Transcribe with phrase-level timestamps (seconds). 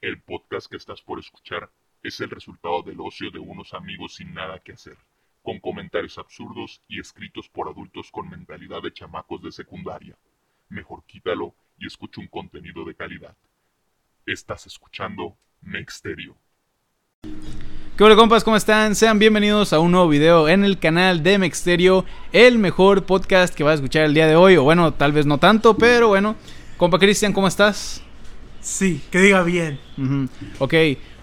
[0.00, 1.68] El podcast que estás por escuchar
[2.04, 4.96] es el resultado del ocio de unos amigos sin nada que hacer,
[5.42, 10.16] con comentarios absurdos y escritos por adultos con mentalidad de chamacos de secundaria.
[10.68, 13.36] Mejor quítalo y escucha un contenido de calidad.
[14.24, 16.36] Estás escuchando Mexterio.
[17.96, 18.44] ¿Qué hola compas?
[18.44, 18.94] ¿Cómo están?
[18.94, 23.64] Sean bienvenidos a un nuevo video en el canal de Mexterio, el mejor podcast que
[23.64, 26.36] vas a escuchar el día de hoy, o bueno, tal vez no tanto, pero bueno.
[26.76, 28.04] Compa Cristian, ¿cómo estás?
[28.60, 29.78] Sí, que diga bien.
[29.96, 30.28] Ujú.
[30.58, 30.74] Ok,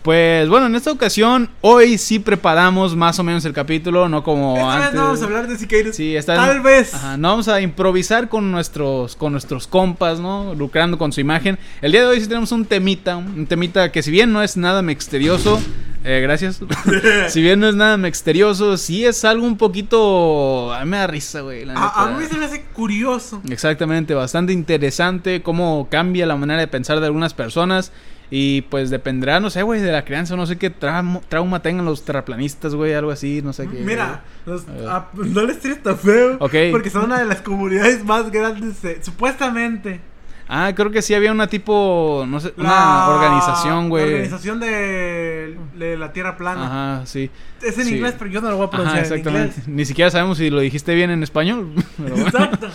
[0.06, 4.56] pues bueno, en esta ocasión, hoy sí preparamos más o menos el capítulo, no como
[4.56, 4.86] Esta antes.
[4.92, 5.96] vez no vamos a hablar de Siqueiros.
[5.96, 6.94] Sí, está- Tal vez.
[6.94, 10.54] Ajá, no vamos a improvisar con nuestros, con nuestros compas, ¿no?
[10.54, 11.58] Lucrando con su imagen.
[11.82, 14.58] El día de hoy sí tenemos un temita, un temita que si bien no es
[14.58, 15.60] nada misterioso,
[16.04, 16.60] eh, gracias.
[17.30, 20.72] si bien no es nada misterioso, sí es algo un poquito...
[20.72, 21.66] A mí me da risa, güey.
[21.66, 23.42] la A, a mí se me hace curioso.
[23.50, 27.92] Exactamente, bastante interesante cómo cambia la manera de pensar de algunas personas.
[28.32, 31.86] Y pues dependerá, no sé, güey, de la crianza, no sé qué trauma, trauma tengan
[31.86, 33.78] los terraplanistas, güey, algo así, no sé qué.
[33.84, 36.38] Mira, los- A ah, no les tires tan feo.
[36.40, 36.54] Ok.
[36.72, 40.00] Porque son una de las comunidades más grandes, de- supuestamente.
[40.48, 44.04] Ah, creo que sí había una tipo, no sé, una La- organización, La güey.
[44.06, 46.66] organización de, de la Tierra Plana.
[46.98, 47.32] Ajá, sí.
[47.64, 47.96] Es en Sí.
[47.96, 49.54] inglés, pero yo no lo voy a Ajá, pronunciar en exactamente.
[49.62, 49.68] inglés.
[49.68, 51.72] Ni siquiera sabemos si lo dijiste bien en español.
[51.98, 52.28] pero bueno.
[52.28, 52.68] Exacto.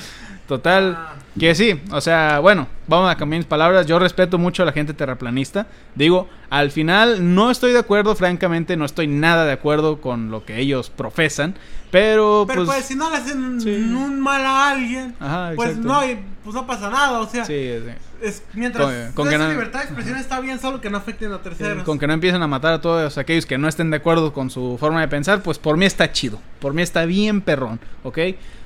[0.50, 1.14] Total, Ah.
[1.38, 3.86] que sí, o sea, bueno, vamos a cambiar mis palabras.
[3.86, 5.68] Yo respeto mucho a la gente terraplanista.
[5.94, 10.44] Digo, al final no estoy de acuerdo, francamente, no estoy nada de acuerdo con lo
[10.44, 11.54] que ellos profesan.
[11.92, 12.84] Pero, Pero pues, pues.
[12.84, 13.70] si no le hacen sí.
[13.70, 16.00] un mal a alguien, Ajá, pues no,
[16.42, 17.20] pues no pasa nada.
[17.20, 17.92] O sea, Sí, sí.
[18.22, 21.32] Es, mientras Con- con esa no- libertad de expresión está bien, solo que no afecten
[21.32, 21.84] a terceros.
[21.84, 24.50] Con que no empiecen a matar a todos aquellos que no estén de acuerdo con
[24.50, 26.40] su forma de pensar, pues por mí está chido.
[26.60, 28.18] Por mí está bien perrón, ¿ok?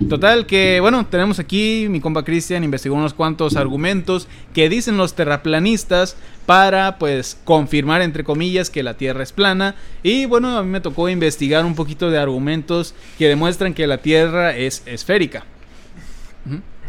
[0.08, 5.14] Total que, bueno, tenemos aquí, mi compa Cristian investigó unos cuantos argumentos que dicen los
[5.14, 9.76] terraplanistas para, pues, confirmar, entre comillas, que la Tierra es plana.
[10.02, 13.98] Y, bueno, a mí me tocó investigar un poquito de argumentos que demuestran que la
[13.98, 15.44] Tierra es esférica.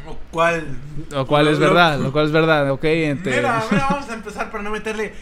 [0.05, 0.65] Lo cual
[1.11, 2.83] Lo cual es verdad, lo cual es verdad, ¿ok?
[2.83, 5.13] Entre- Mira, mira, vamos a empezar para no meterle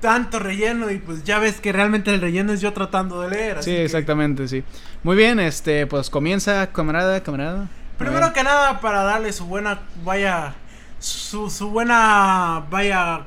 [0.00, 3.58] tanto relleno y pues ya ves que realmente el relleno es yo tratando de leer.
[3.58, 4.64] así Sí, que- exactamente, sí.
[5.02, 7.68] Muy bien, este, pues comienza, camarada, camarada.
[7.98, 10.54] Primero que nada, para darle su buena, vaya,
[10.98, 13.20] su, su buena, vaya,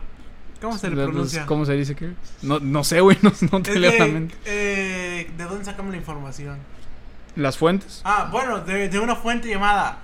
[0.61, 1.45] ¿cómo se le pronuncia?
[1.45, 2.11] ¿Cómo se dice que?
[2.41, 4.35] No, no sé, güey, no, no te leo la mente.
[4.45, 6.57] eh, ¿De dónde sacamos la información?
[7.37, 8.01] ¿Las fuentes?
[8.03, 9.99] Ah, bueno, de, de una fuente llamada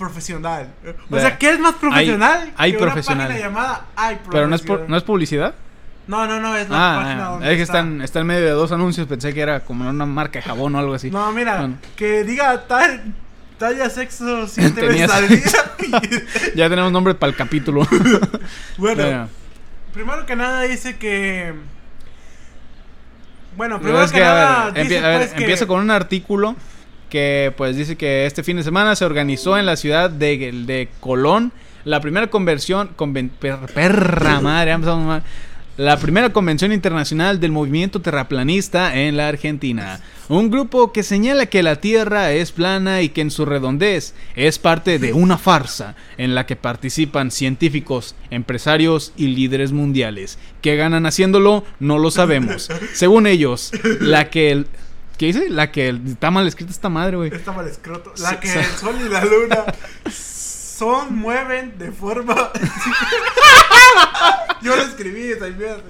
[0.00, 0.68] profesional.
[1.10, 2.52] O sea, ¿qué es más profesional?
[2.56, 3.26] hay que profesional.
[3.26, 5.54] Una página llamada Hay Pero no es, por- no es publicidad.
[6.08, 7.78] No, no, no, es la página Ah, donde es que está.
[7.78, 9.06] están, está en medio de dos anuncios.
[9.06, 11.10] Pensé que era como una marca de jabón o algo así.
[11.10, 11.76] No, mira, Bueno.
[11.94, 13.14] que diga tal,
[13.58, 15.42] talla sexo siete veces al día.
[16.56, 17.86] Ya tenemos nombre para el capítulo.
[18.78, 19.28] bueno, Mira,
[19.92, 21.54] primero que nada dice que.
[23.56, 25.40] Bueno, primero es que, que, a nada ver, dice empie- a ver, pues que.
[25.42, 26.56] empiezo con un artículo
[27.10, 30.88] que pues dice que este fin de semana se organizó en la ciudad de, de
[31.00, 31.52] Colón
[31.84, 35.22] la primera conversión, conven- per- perra madre, empezamos mal.
[35.76, 40.00] La primera convención internacional del movimiento terraplanista en la Argentina.
[40.28, 44.58] Un grupo que señala que la Tierra es plana y que en su redondez es
[44.58, 50.38] parte de una farsa en la que participan científicos, empresarios y líderes mundiales.
[50.60, 51.64] ¿Qué ganan haciéndolo?
[51.78, 52.68] No lo sabemos.
[52.92, 54.66] Según ellos, la que.
[55.20, 55.50] ¿Qué dice?
[55.50, 55.90] La que.
[56.06, 57.30] Está mal escrita esta madre, güey.
[57.30, 58.14] Está mal escroto.
[58.20, 59.66] La que el sol y la luna
[60.10, 62.34] son, mueven de forma.
[64.62, 65.82] Yo lo escribí esa mierda.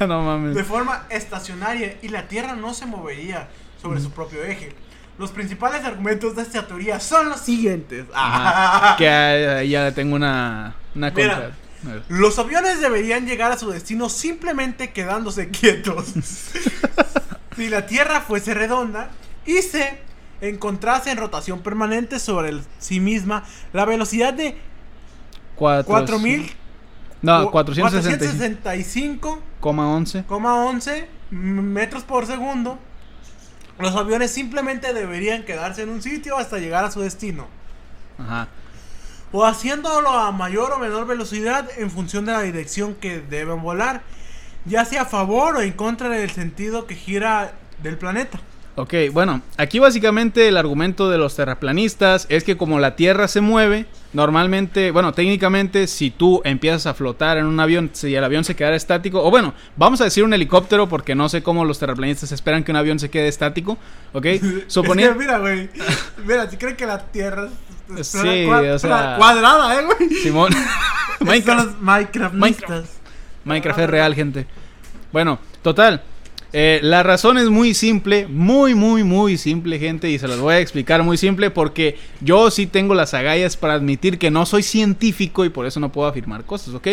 [0.06, 0.54] no mames.
[0.54, 3.50] De forma estacionaria y la Tierra no se movería
[3.82, 4.74] sobre su propio eje.
[5.18, 8.06] Los principales argumentos de esta teoría son los siguientes.
[8.96, 10.76] Que ya tengo una...
[10.94, 11.54] Una Mira.
[11.82, 12.04] contra.
[12.08, 16.14] Los aviones deberían llegar a su destino simplemente quedándose quietos.
[17.58, 19.10] Si la Tierra fuese redonda
[19.44, 19.98] y se
[20.40, 24.56] encontrase en rotación permanente sobre el- sí misma, la velocidad de
[25.56, 26.50] Cuatro- 4000
[27.20, 29.40] No, o- 465,11.
[29.60, 32.78] 465,11 metros por segundo,
[33.78, 37.46] los aviones simplemente deberían quedarse en un sitio hasta llegar a su destino.
[38.18, 38.48] Ajá.
[39.30, 44.00] o haciéndolo a mayor o menor velocidad en función de la dirección que deben volar,
[44.68, 48.40] ya sea a favor o en contra del sentido que gira del planeta.
[48.76, 53.40] Ok, bueno, aquí básicamente el argumento de los terraplanistas es que como la Tierra se
[53.40, 58.44] mueve, normalmente, bueno, técnicamente si tú empiezas a flotar en un avión, si el avión
[58.44, 61.80] se quedara estático, o bueno, vamos a decir un helicóptero porque no sé cómo los
[61.80, 63.78] terraplanistas esperan que un avión se quede estático,
[64.12, 64.26] ¿ok?
[64.68, 65.12] Suponiendo...
[65.12, 65.70] Es que mira, güey.
[66.24, 67.48] Mira, si creen que la Tierra
[67.98, 70.10] es- Sí, cua- o sea- cuadrada, eh, güey.
[70.22, 70.52] Simón.
[71.20, 71.64] Minecraft.
[71.66, 72.32] los Minecraftistas.
[72.40, 72.90] Minecraft.
[73.44, 74.46] Minecraft es real, gente.
[75.12, 76.02] Bueno, total.
[76.52, 80.54] Eh, la razón es muy simple, muy, muy, muy simple, gente, y se las voy
[80.54, 84.62] a explicar muy simple porque yo sí tengo las agallas para admitir que no soy
[84.62, 86.88] científico y por eso no puedo afirmar cosas, ¿ok?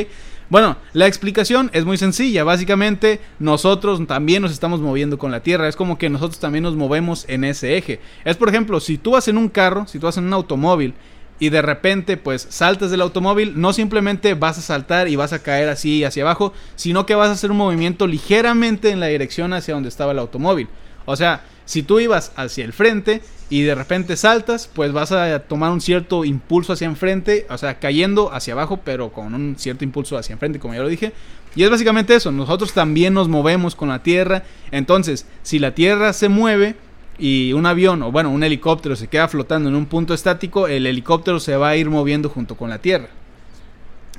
[0.50, 2.44] Bueno, la explicación es muy sencilla.
[2.44, 5.68] Básicamente, nosotros también nos estamos moviendo con la Tierra.
[5.68, 8.00] Es como que nosotros también nos movemos en ese eje.
[8.26, 10.94] Es, por ejemplo, si tú vas en un carro, si tú vas en un automóvil
[11.40, 15.44] y de repente pues saltas del automóvil, no simplemente vas a saltar y vas a
[15.44, 19.54] caer así hacia abajo, sino que vas a hacer un movimiento ligeramente en la dirección
[19.54, 20.68] hacia donde estaba el automóvil.
[21.06, 25.40] O sea, si tú ibas hacia el frente y de repente saltas, pues vas a
[25.40, 29.84] tomar un cierto impulso hacia enfrente, o sea, cayendo hacia abajo, pero con un cierto
[29.84, 31.14] impulso hacia enfrente, como ya lo dije.
[31.56, 34.44] Y es básicamente eso, nosotros también nos movemos con la Tierra.
[34.72, 36.76] Entonces, si la Tierra se mueve
[37.18, 40.86] y un avión o bueno, un helicóptero se queda flotando en un punto estático, el
[40.86, 43.10] helicóptero se va a ir moviendo junto con la Tierra.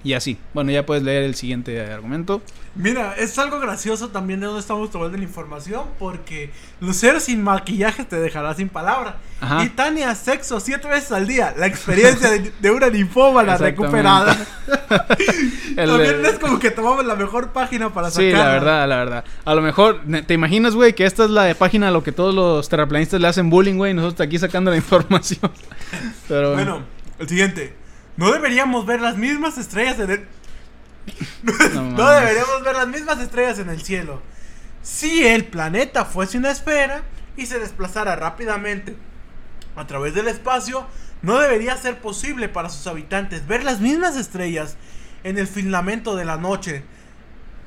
[0.06, 0.38] Y así.
[0.54, 2.40] Bueno, ya puedes leer el siguiente argumento.
[2.76, 6.50] Mira, es algo gracioso también de dónde estamos tomando la información, porque
[6.80, 9.16] Lucero sin maquillaje te dejará sin palabra.
[9.40, 9.64] Ajá.
[9.64, 11.54] Y Tania, sexo siete veces al día.
[11.58, 12.86] La experiencia de, de una
[13.54, 13.82] Exactamente.
[13.82, 14.36] recuperada.
[15.76, 18.44] El, también es como que tomamos la mejor página para Sí, sacarla.
[18.44, 19.24] la verdad, la verdad.
[19.44, 22.32] A lo mejor, ¿te imaginas, güey, que esta es la página a lo que todos
[22.32, 23.90] los terraplanistas le hacen bullying, güey?
[23.90, 25.50] y Nosotros aquí sacando la información.
[26.28, 26.82] Pero Bueno,
[27.18, 27.74] el siguiente.
[28.16, 30.28] No deberíamos ver las mismas estrellas en el...
[31.96, 34.22] no deberíamos ver las mismas estrellas en el cielo.
[34.82, 37.02] Si el planeta fuese una esfera
[37.36, 38.96] y se desplazara rápidamente
[39.74, 40.86] a través del espacio,
[41.22, 44.76] no debería ser posible para sus habitantes ver las mismas estrellas
[45.24, 46.84] en el filamento de la noche.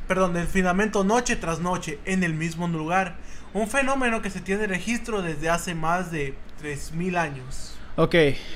[0.07, 3.17] Perdón, del filamento noche tras noche en el mismo lugar.
[3.53, 7.75] Un fenómeno que se tiene registro desde hace más de 3000 años.
[7.95, 8.15] Ok,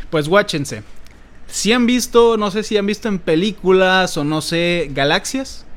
[0.10, 0.84] pues guáchense.
[1.53, 5.67] Si han visto, no sé si han visto en películas o no sé, galaxias.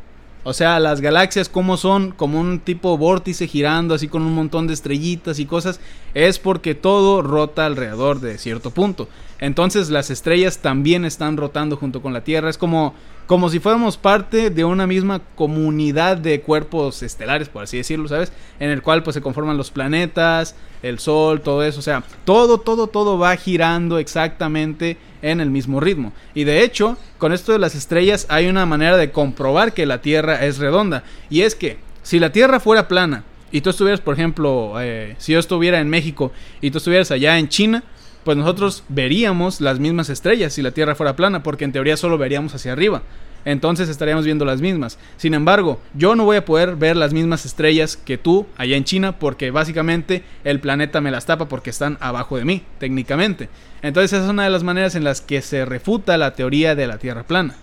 [0.42, 4.66] O sea, las galaxias como son, como un tipo vórtice girando así con un montón
[4.66, 5.78] de estrellitas y cosas,
[6.14, 9.06] es porque todo rota alrededor de cierto punto.
[9.38, 12.48] Entonces las estrellas también están rotando junto con la Tierra.
[12.48, 12.94] Es como,
[13.26, 18.32] como si fuéramos parte de una misma comunidad de cuerpos estelares, por así decirlo, ¿sabes?
[18.60, 21.80] En el cual pues se conforman los planetas, el Sol, todo eso.
[21.80, 24.96] O sea, todo, todo, todo va girando exactamente
[25.30, 26.12] en el mismo ritmo.
[26.34, 30.00] Y de hecho, con esto de las estrellas hay una manera de comprobar que la
[30.00, 31.04] Tierra es redonda.
[31.30, 35.32] Y es que si la Tierra fuera plana y tú estuvieras, por ejemplo, eh, si
[35.32, 37.82] yo estuviera en México y tú estuvieras allá en China,
[38.24, 42.18] pues nosotros veríamos las mismas estrellas si la Tierra fuera plana, porque en teoría solo
[42.18, 43.02] veríamos hacia arriba.
[43.46, 44.98] Entonces estaríamos viendo las mismas.
[45.16, 48.84] Sin embargo, yo no voy a poder ver las mismas estrellas que tú allá en
[48.84, 53.48] China, porque básicamente el planeta me las tapa porque están abajo de mí, técnicamente.
[53.82, 56.86] Entonces esa es una de las maneras en las que se refuta la teoría de
[56.88, 57.54] la Tierra plana.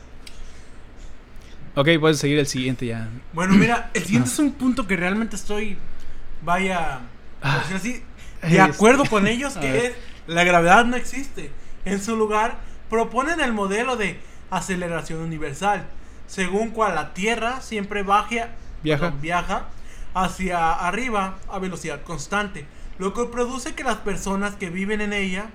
[1.75, 3.09] Ok, puedes seguir el siguiente ya.
[3.33, 5.77] Bueno, mira, el siguiente es un punto que realmente estoy,
[6.43, 6.99] vaya,
[7.41, 7.61] Ah.
[7.75, 8.01] así,
[8.41, 9.93] Es- de acuerdo con ellos que es
[10.27, 11.51] la gravedad no existe.
[11.83, 12.59] En su lugar,
[12.89, 14.17] proponen el modelo de
[14.57, 15.85] aceleración universal,
[16.27, 18.49] según cual la Tierra siempre baja,
[18.83, 19.01] Viaja.
[19.05, 19.65] perdón, viaja
[20.13, 22.65] hacia arriba a velocidad constante,
[22.99, 25.45] lo que produce que las personas que viven en ella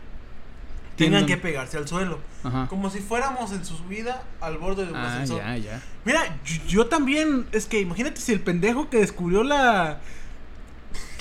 [0.96, 2.66] tengan que pegarse al suelo, Ajá.
[2.68, 5.38] como si fuéramos en su vida al borde de un Ah, ascensor.
[5.38, 5.82] ya, ya.
[6.04, 10.00] Mira, yo, yo también, es que imagínate si el pendejo que descubrió la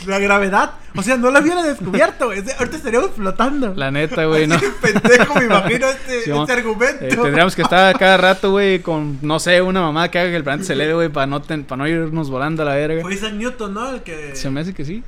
[0.05, 3.73] la gravedad, o sea, no la hubiera descubierto, güey, ahorita estaríamos flotando.
[3.75, 4.57] La neta, güey, no.
[4.81, 7.05] Pendejo me imagino este, Sí, este argumento.
[7.05, 10.35] Eh, tendríamos que estar cada rato, güey, con, no sé, una mamá que haga que
[10.35, 13.01] el planeta se eleve, güey, para no, ten- para no irnos volando a la verga.
[13.01, 13.89] Fue Isaac Newton, ¿no?
[13.91, 15.03] El que Se me hace que sí.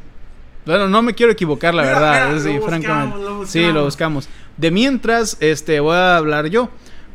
[0.66, 2.26] Bueno, no me quiero equivocar, la Mira, verdad.
[2.28, 3.20] mira, eso sí, lo buscamos, francamente.
[3.30, 4.30] lo Sí, lo buscamos.
[4.58, 6.70] De mientras, este, voy a hablar yo.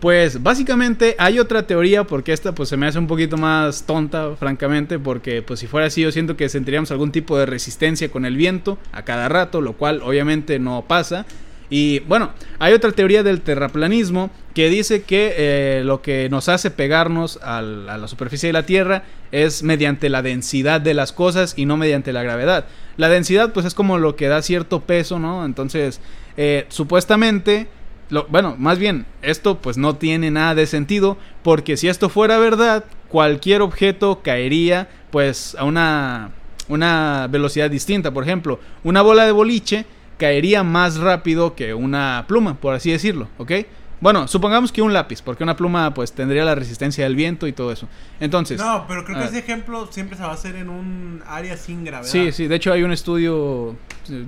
[0.05, 4.37] Pues básicamente hay otra teoría, porque esta pues se me hace un poquito más tonta,
[4.37, 8.27] francamente, porque pues si fuera así yo siento que sentiríamos algún tipo de resistencia con
[8.27, 11.25] el viento a cada rato, lo cual obviamente no pasa.
[11.71, 16.71] Y bueno, hay otra teoría del terraplanismo que dice que eh, lo que nos hace
[16.71, 21.65] pegarnos a la superficie de la Tierra es mediante la densidad de las cosas y
[21.65, 22.67] no mediante la gravedad.
[22.99, 25.47] La densidad pues es como lo que da cierto peso, ¿no?
[25.47, 26.03] Entonces,
[26.37, 27.69] eh, supuestamente,
[28.15, 32.39] lo- bueno, más bien, esto pues no tiene nada de sentido porque si esto fuera
[32.39, 36.31] verdad, cualquier objeto caería pues a una,
[36.69, 38.11] una velocidad distinta.
[38.13, 39.85] Por ejemplo, una bola de boliche
[40.19, 43.53] caería más rápido que una pluma, por así decirlo, ¿ok?
[44.01, 47.53] Bueno, supongamos que un lápiz, porque una pluma pues tendría la resistencia del viento y
[47.53, 47.89] todo eso.
[48.21, 51.57] Entonces, No, pero creo que ese ejemplo siempre se va a hacer en un área
[51.57, 52.11] sin gravedad.
[52.11, 53.77] sí, sí, de hecho hay un estudio,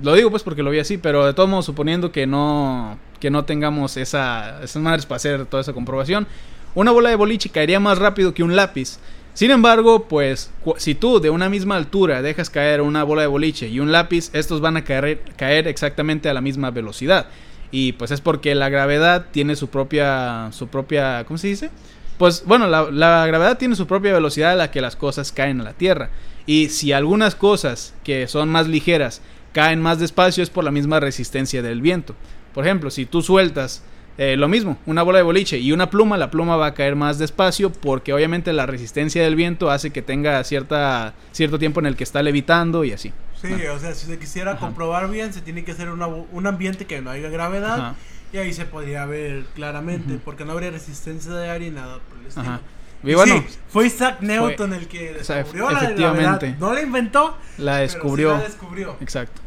[0.01, 3.29] lo digo pues porque lo vi así, pero de todos modos suponiendo que no, que
[3.29, 6.27] no tengamos esa, esas madres para hacer toda esa comprobación,
[6.75, 8.99] una bola de boliche caería más rápido que un lápiz
[9.33, 13.67] Sin embargo, pues si tú de una misma altura dejas caer una bola de boliche
[13.67, 17.27] y un lápiz, estos van a caer, caer exactamente a la misma velocidad.
[17.71, 21.69] Y pues es porque la gravedad tiene su propia, su propia, ¿cómo se dice?
[22.17, 25.61] Pues bueno, la, la gravedad tiene su propia velocidad a la que las cosas caen
[25.61, 26.09] a la Tierra.
[26.45, 29.21] Y si algunas cosas que son más ligeras
[29.51, 32.15] caen más despacio es por la misma resistencia del viento.
[32.57, 33.83] Por ejemplo, si tú sueltas
[34.17, 36.95] eh, lo mismo, una bola de boliche y una pluma, la pluma va a caer
[36.95, 41.85] más despacio porque obviamente la resistencia del viento hace que tenga cierta, cierto tiempo en
[41.85, 43.13] el que está levitando y así.
[43.39, 44.59] Sí, o sea, si se quisiera Ajá.
[44.59, 47.79] comprobar bien, se tiene que hacer una un ambiente que no haya gravedad.
[47.79, 47.95] Ajá.
[48.33, 52.17] Y ahí se podría ver claramente, porque no habría resistencia de aire y nada por
[52.17, 52.59] el estilo.
[53.03, 56.41] Y bueno, sí, fue Isaac Newton el que o sea, descubrió la gravedad.
[56.59, 58.31] No la inventó, la pero sí descubrió.
[58.35, 58.97] la descubrió.
[58.99, 59.41] Exacto.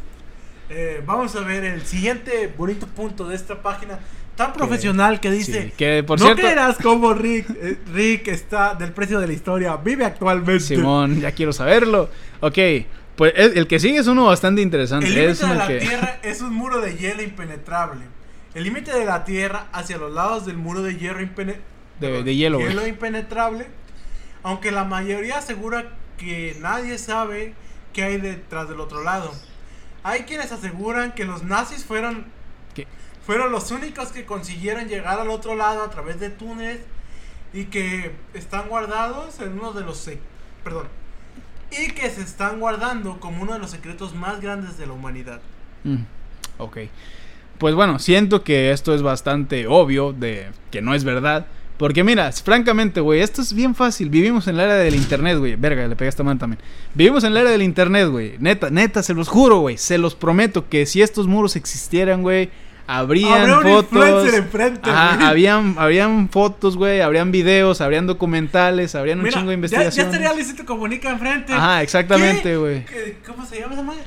[0.70, 3.98] Eh, vamos a ver el siguiente bonito punto de esta página
[4.36, 5.64] tan profesional que dice...
[5.64, 9.32] Sí, que por no cierto, creerás cómo Rick, eh, Rick está del precio de la
[9.32, 10.60] historia, vive actualmente.
[10.60, 12.08] Simón, ya quiero saberlo.
[12.40, 12.56] Ok,
[13.16, 15.08] pues el, que sigue es uno bastante interesante.
[15.08, 15.78] El límite de la que...
[15.78, 18.02] Tierra es un muro de hielo impenetrable.
[18.54, 21.58] El límite de la Tierra hacia los lados del muro de hierro impene-
[22.00, 23.66] De- perdón, de hielo, impenetrable.
[24.42, 27.54] Aunque la mayoría asegura que nadie sabe
[27.92, 29.32] qué hay detrás del otro lado.
[30.02, 32.26] Hay quienes aseguran que los nazis fueron
[32.74, 32.86] ¿Qué?
[33.26, 36.80] fueron los únicos que consiguieron llegar al otro lado a través de túneles
[37.52, 40.08] y que están guardados en uno de los
[40.64, 40.86] perdón
[41.70, 45.40] y que se están guardando como uno de los secretos más grandes de la humanidad.
[45.84, 46.02] Mm,
[46.58, 46.78] ok.
[47.58, 51.46] Pues bueno, siento que esto es bastante obvio de que no es verdad.
[51.80, 54.10] Porque mira, francamente, güey, esto es bien fácil.
[54.10, 55.56] Vivimos en la era del internet, güey.
[55.56, 56.60] Verga, le pegué esta mano también.
[56.92, 58.34] Vivimos en la era del internet, güey.
[58.38, 59.78] Neta, neta, se los juro, güey.
[59.78, 62.50] Se los prometo que si estos muros existieran, güey,
[62.86, 64.34] habrían Habrá fotos.
[64.34, 65.26] enfrente, Ajá, güey.
[65.28, 67.00] habrían, habrían fotos, güey.
[67.00, 70.04] Habrían videos, habrían documentales, habrían un Mira, chingo de ya, investigación.
[70.06, 71.54] ya estaría Luisito Comunica enfrente.
[71.54, 72.84] Ajá, exactamente, güey.
[73.26, 74.02] ¿Cómo se llama esa madre?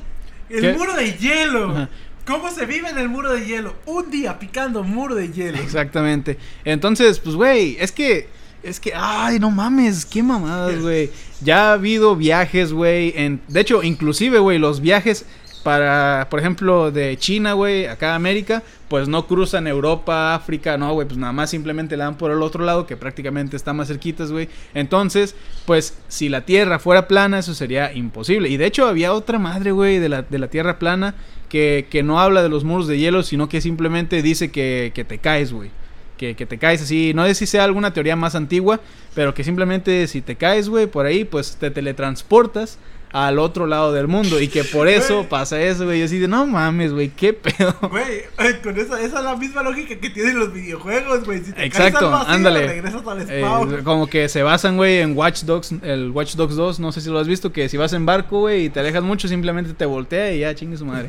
[0.48, 0.72] El ¿Qué?
[0.74, 1.70] muro de hielo.
[1.72, 1.88] Ajá.
[2.26, 3.74] ¿Cómo se vive en el muro de hielo?
[3.84, 5.58] Un día picando muro de hielo.
[5.58, 6.38] Exactamente.
[6.64, 8.28] Entonces, pues, güey, es que,
[8.62, 11.10] es que, ay, no mames, qué mamadas, güey.
[11.42, 13.12] Ya ha habido viajes, güey.
[13.48, 15.26] De hecho, inclusive, güey, los viajes
[15.64, 20.92] para, por ejemplo, de China, güey, acá a América, pues no cruzan Europa, África, no,
[20.92, 23.88] güey, pues nada más simplemente la dan por el otro lado, que prácticamente está más
[23.88, 24.50] cerquitas, güey.
[24.74, 28.50] Entonces, pues, si la Tierra fuera plana, eso sería imposible.
[28.50, 31.14] Y de hecho, había otra madre, güey, de la, de la Tierra plana,
[31.48, 35.04] que, que no habla de los muros de hielo, sino que simplemente dice que, que
[35.04, 35.70] te caes, güey.
[36.18, 38.80] Que, que te caes así, no sé si sea alguna teoría más antigua,
[39.14, 42.78] pero que simplemente si te caes, güey, por ahí, pues te teletransportas
[43.16, 46.00] al otro lado del mundo y que por eso pasa eso, güey.
[46.00, 47.72] Yo así de, no mames, güey, qué pedo.
[47.88, 51.44] Güey, eh, con esa, esa es la misma lógica que tienen los videojuegos, güey.
[51.44, 52.66] Si te Exacto, caes al ándale.
[52.66, 53.84] regresas al Eh, spawn.
[53.84, 57.08] como que se basan, güey, en Watch Dogs, el Watch Dogs 2, no sé si
[57.08, 59.86] lo has visto, que si vas en barco, güey, y te alejas mucho, simplemente te
[59.86, 61.08] voltea y ya chingue su madre.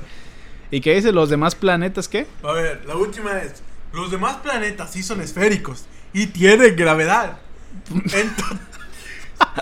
[0.70, 1.12] ¿Y qué dice?
[1.12, 2.28] ¿Los demás planetas qué?
[2.44, 7.38] A ver, la última es: Los demás planetas sí son esféricos y tienen gravedad.
[7.96, 8.60] Entonces.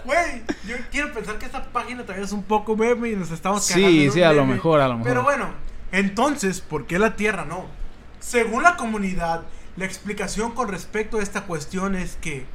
[0.05, 3.63] Güey, yo quiero pensar que esta página también es un poco meme y nos estamos
[3.65, 5.07] Sí, cagando sí, un a lo mejor, a lo mejor.
[5.07, 5.49] Pero bueno,
[5.91, 7.65] entonces, ¿por qué la Tierra no?
[8.19, 9.43] Según la comunidad,
[9.77, 12.45] la explicación con respecto a esta cuestión es que,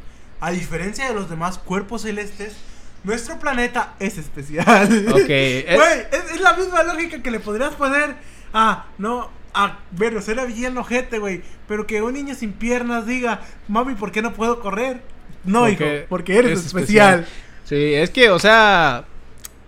[0.41, 2.57] a diferencia de los demás cuerpos celestes,
[3.05, 5.07] nuestro planeta es especial.
[5.11, 5.75] Ok, eh.
[5.75, 8.17] Güey, es, es la misma lógica que le podrías poner
[8.53, 13.41] a, no, a, bueno, será bien ojete, güey, pero que un niño sin piernas diga,
[13.69, 15.03] mami, ¿por qué no puedo correr?
[15.45, 17.27] No, Porque hijo, porque eres es especial.
[17.65, 19.05] Sí, es que, o sea,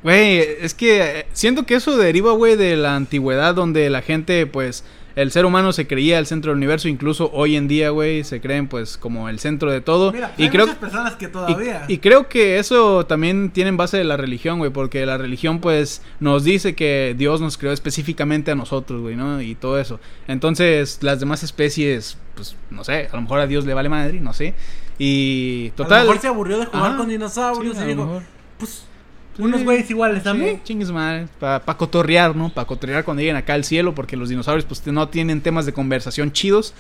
[0.03, 4.47] güey, es que eh, siento que eso deriva, güey, de la antigüedad donde la gente,
[4.47, 4.85] pues,
[5.17, 8.41] el ser humano se creía el centro del universo, incluso hoy en día, güey, se
[8.41, 10.13] creen, pues, como el centro de todo.
[10.13, 11.85] Mira, y hay creo muchas personas que y, todavía.
[11.89, 15.61] y creo que eso también tiene en base de la religión, güey, porque la religión,
[15.61, 19.43] pues, nos dice que Dios nos creó específicamente a nosotros, güey, ¿no?
[19.43, 20.01] Y todo eso.
[20.27, 24.21] Entonces, las demás especies, pues, no sé, a lo mejor a Dios le vale madre,
[24.21, 24.55] no sé.
[25.03, 26.01] Y a total.
[26.01, 28.23] lo mejor se aburrió de jugar Ajá, con dinosaurios sí, y a dijo,
[28.59, 28.85] pues,
[29.39, 30.51] unos güeyes iguales a mí.
[30.51, 31.27] Sí, chingues madre.
[31.39, 32.51] Para cotorrear, ¿no?
[32.51, 35.73] Para cotorrear cuando lleguen acá al cielo, porque los dinosaurios, pues, no tienen temas de
[35.73, 36.75] conversación chidos.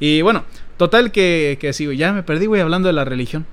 [0.00, 0.44] Y bueno,
[0.78, 3.44] total que, que sí, ya me perdí, güey, hablando de la religión.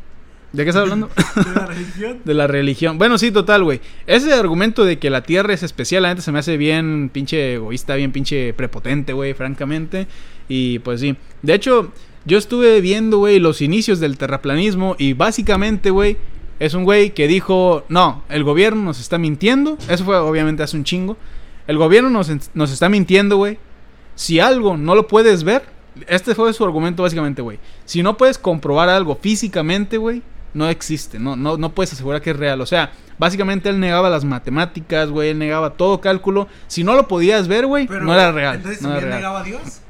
[0.53, 1.10] ¿De qué estás hablando?
[1.36, 2.22] De la religión.
[2.25, 2.98] De la religión.
[2.98, 3.82] Bueno, sí, total, güey.
[4.08, 7.56] Ese argumento de que la Tierra es especial, la gente se me hace bien pinche
[7.56, 10.08] egoísta, bien pinche prepotente, güey, francamente.
[10.48, 11.18] Y pues sí.
[11.42, 11.92] De hecho,
[12.25, 16.18] yo estuve viendo, güey, los inicios del terraplanismo y básicamente, güey,
[16.60, 19.77] es un güey que dijo, no, el gobierno nos está mintiendo.
[19.89, 21.18] Eso fue obviamente hace un chingo.
[21.68, 23.58] El gobierno nos, nos está mintiendo, güey.
[24.15, 25.63] Si algo no lo puedes ver,
[26.08, 27.60] este fue su argumento básicamente, güey.
[27.86, 30.22] Si no puedes comprobar algo físicamente, güey,
[30.53, 32.62] no existe, no, no, no puedes asegurar que es real.
[32.62, 36.48] O sea, básicamente él negaba las matemáticas, güey, él negaba todo cálculo.
[36.68, 38.58] Si no lo podías ver, güey, no era real.
[38.58, 39.82] Entonces no era real, negaba a Dios.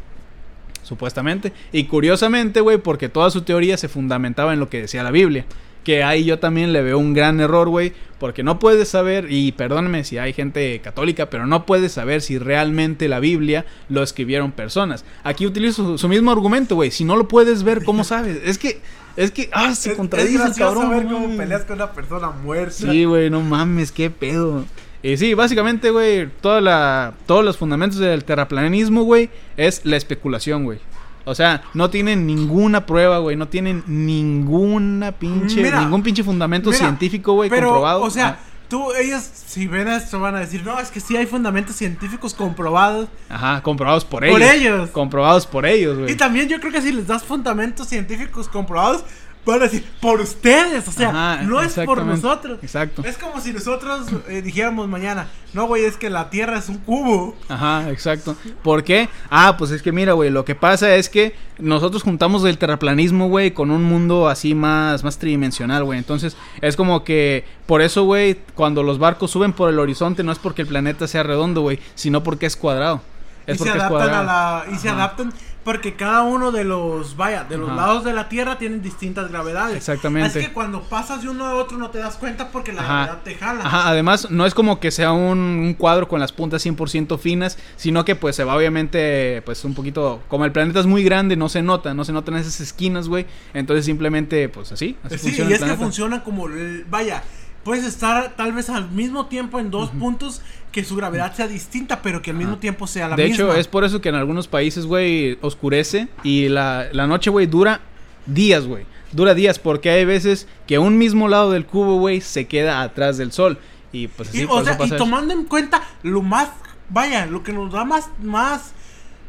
[0.84, 1.54] Supuestamente.
[1.72, 5.46] Y curiosamente, güey, porque toda su teoría se fundamentaba en lo que decía la Biblia.
[5.84, 7.94] Que ahí yo también le veo un gran error, güey.
[8.20, 12.38] Porque no puedes saber, y perdónenme si hay gente católica, pero no puedes saber si
[12.38, 15.04] realmente la Biblia lo escribieron personas.
[15.24, 16.90] Aquí utilizo su, su mismo argumento, güey.
[16.90, 18.40] Si no lo puedes ver, ¿cómo sabes?
[18.46, 18.80] Es que,
[19.16, 20.90] es que, ah, se contradice, es cabrón.
[20.90, 22.74] ver cómo peleas con una persona muerta.
[22.74, 24.66] Sí, güey, no mames, qué pedo.
[25.04, 30.64] Y sí, básicamente, güey, toda la, todos los fundamentos del terraplanismo, güey, es la especulación,
[30.64, 30.80] güey.
[31.26, 36.70] O sea, no tienen ninguna prueba, güey, no tienen ninguna pinche, Mira, ningún pinche fundamento
[36.70, 38.02] Mira, científico, güey, comprobado.
[38.02, 38.40] O sea, Ajá.
[38.70, 42.34] tú, ellos, si ven esto, van a decir, no, es que sí hay fundamentos científicos
[42.34, 44.40] comprobados Ajá, comprobados por ellos.
[44.40, 44.90] por ellos.
[44.92, 46.12] Comprobados por ellos, güey.
[46.12, 49.04] Y también yo creo que si les das fundamentos científicos comprobados,
[49.46, 52.60] van a decir, por ustedes, o sea, Ajá, no es por nosotros.
[52.62, 53.04] exacto.
[53.06, 56.78] Es como si nosotros eh, dijéramos mañana, no, güey, es que la Tierra es un
[56.78, 57.36] cubo.
[57.50, 58.36] Ajá, exacto.
[58.64, 59.10] ¿Por qué?
[59.30, 63.28] Ah, pues es que mira, güey, lo que pasa es que nosotros juntamos el terraplanismo,
[63.28, 66.00] güey, con un mundo así más, más tridimensional, güey.
[66.00, 70.32] Entonces, es como que por eso, güey, cuando los barcos suben por el horizonte, no
[70.32, 73.02] es porque el planeta sea redondo, güey, sino porque es cuadrado.
[73.46, 77.16] Es y se es adaptan a la y se adaptan porque cada uno de los
[77.16, 77.76] vaya de los Ajá.
[77.78, 80.28] lados de la tierra tienen distintas gravedades Exactamente.
[80.40, 82.94] así que cuando pasas de uno a otro no te das cuenta porque la Ajá.
[83.06, 86.32] gravedad te jala Ajá, además no es como que sea un, un cuadro con las
[86.34, 90.80] puntas 100% finas, sino que pues se va obviamente pues un poquito, como el planeta
[90.80, 94.72] es muy grande, no se nota, no se notan esas esquinas, güey, entonces simplemente pues
[94.72, 97.24] así, así sí funciona y el es que funciona como el- vaya
[97.64, 100.42] puedes estar tal vez al mismo tiempo en dos puntos
[100.72, 102.62] que su gravedad sea distinta pero que al mismo Ajá.
[102.62, 106.08] tiempo sea la De misma hecho, es por eso que en algunos países, güey, oscurece
[106.24, 107.82] y la, la noche, güey, dura
[108.26, 108.86] días, güey.
[109.12, 113.18] Dura días porque hay veces que un mismo lado del cubo, güey, se queda atrás
[113.18, 113.60] del sol.
[113.92, 116.50] Y pues así, y, o sea, y tomando en cuenta lo más
[116.90, 118.72] vaya lo que nos da más más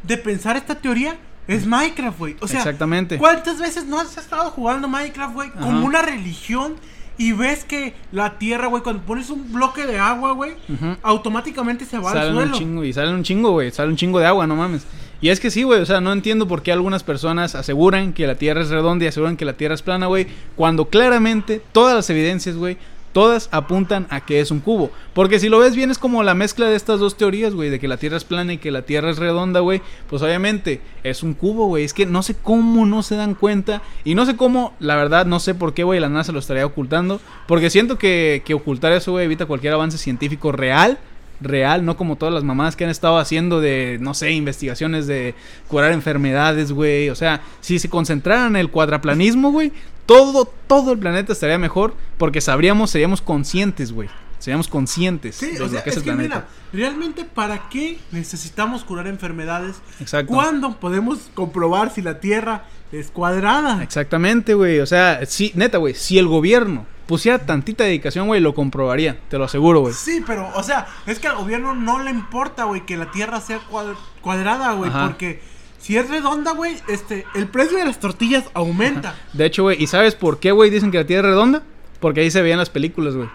[0.03, 1.17] de pensar esta teoría
[1.47, 3.17] es Minecraft güey o sea Exactamente.
[3.17, 5.49] ¿Cuántas veces no has estado jugando Minecraft, güey?
[5.49, 5.59] Ajá.
[5.59, 6.75] Como una religión
[7.17, 10.97] y ves que la tierra, güey, cuando pones un bloque de agua, güey, Ujú.
[11.03, 12.57] automáticamente se va al Salen un suelo.
[12.57, 13.71] chingo y salen un chingo, güey.
[13.71, 14.85] Sale un chingo de agua, no mames.
[15.21, 15.81] Y es que sí, güey.
[15.81, 19.07] O sea, no entiendo por qué algunas personas aseguran que la Tierra es redonda y
[19.07, 20.27] aseguran que la Tierra es plana, güey.
[20.55, 22.77] Cuando claramente todas las evidencias, güey,
[23.15, 24.91] todas apuntan a que es un cubo.
[25.13, 27.69] Porque si lo ves bien es como la mezcla de estas dos teorías, güey.
[27.69, 29.81] De que la Tierra es plana y que la Tierra es redonda, güey.
[30.09, 31.85] Pues obviamente es un cubo, güey.
[31.85, 33.81] Es que no sé cómo no se dan cuenta.
[34.03, 36.65] Y no sé cómo, la verdad, no sé por qué, güey, la NASA lo estaría
[36.65, 37.21] ocultando.
[37.47, 40.99] Porque siento que, que ocultar eso, güey, evita cualquier avance científico real
[41.41, 45.35] real, no como todas las mamás que han estado haciendo de, no sé, investigaciones de
[45.67, 47.09] curar enfermedades, güey.
[47.09, 49.71] O sea, si se concentraran en el cuadraplanismo, güey,
[50.05, 54.09] todo, todo el planeta estaría mejor porque sabríamos, seríamos conscientes, güey.
[54.37, 56.45] Seríamos conscientes Sí, de o lo sea, que es es el que planeta.
[56.71, 60.31] mira, realmente para qué necesitamos curar enfermedades Exacto.
[60.31, 63.81] cuando podemos comprobar si la tierra es cuadrada.
[63.81, 64.79] Exactamente, güey.
[64.81, 69.17] O sea, sí, neta, güey, si el gobierno pusiera tantita dedicación, güey, lo comprobaría.
[69.29, 69.93] Te lo aseguro, güey.
[69.93, 73.41] Sí, pero, o sea, es que al gobierno no le importa, güey, que la tierra
[73.41, 75.39] sea cuad- cuadrada, güey, porque
[75.79, 79.15] si es redonda, güey, este, el precio de las tortillas aumenta.
[79.33, 81.61] De hecho, güey, ¿y sabes por qué, güey, dicen que la Tierra es redonda?
[81.99, 83.29] Porque ahí se veían las películas, güey.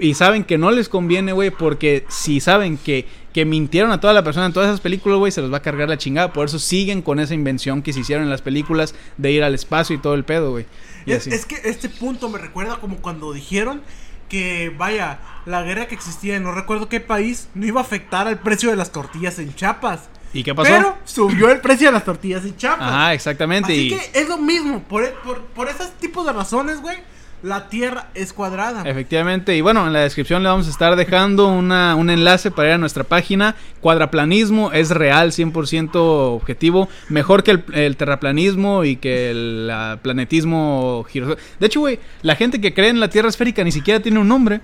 [0.00, 4.12] Y saben que no les conviene, güey, porque si saben que, que mintieron a toda
[4.12, 6.32] la persona en todas esas películas, güey, se los va a cargar la chingada.
[6.32, 9.54] Por eso siguen con esa invención que se hicieron en las películas de ir al
[9.54, 10.66] espacio y todo el pedo, güey.
[11.06, 13.82] Y Es, es que este punto me recuerda como cuando dijeron
[14.28, 18.26] que, vaya, la guerra que existía en no recuerdo qué país no iba a afectar
[18.26, 20.08] al precio de las tortillas en Chiapas.
[20.32, 20.70] ¿Y qué pasó?
[20.70, 22.88] Pero subió el precio de las tortillas en Chiapas.
[22.88, 23.72] Ajá, exactamente.
[23.72, 23.90] Así y...
[23.90, 24.82] que es lo mismo.
[24.82, 26.96] Por, por, por esos tipos de razones, güey,
[27.44, 28.82] la tierra es cuadrada.
[28.88, 32.68] Efectivamente, y bueno, en la descripción le vamos a estar dejando una, un enlace para
[32.68, 33.54] ir a nuestra página.
[33.80, 39.70] Cuadraplanismo es real, 100% objetivo, mejor que el, el terraplanismo y que el
[40.02, 41.36] planetismo giro.
[41.60, 44.28] De hecho, güey, la gente que cree en la Tierra esférica ni siquiera tiene un
[44.28, 44.60] nombre.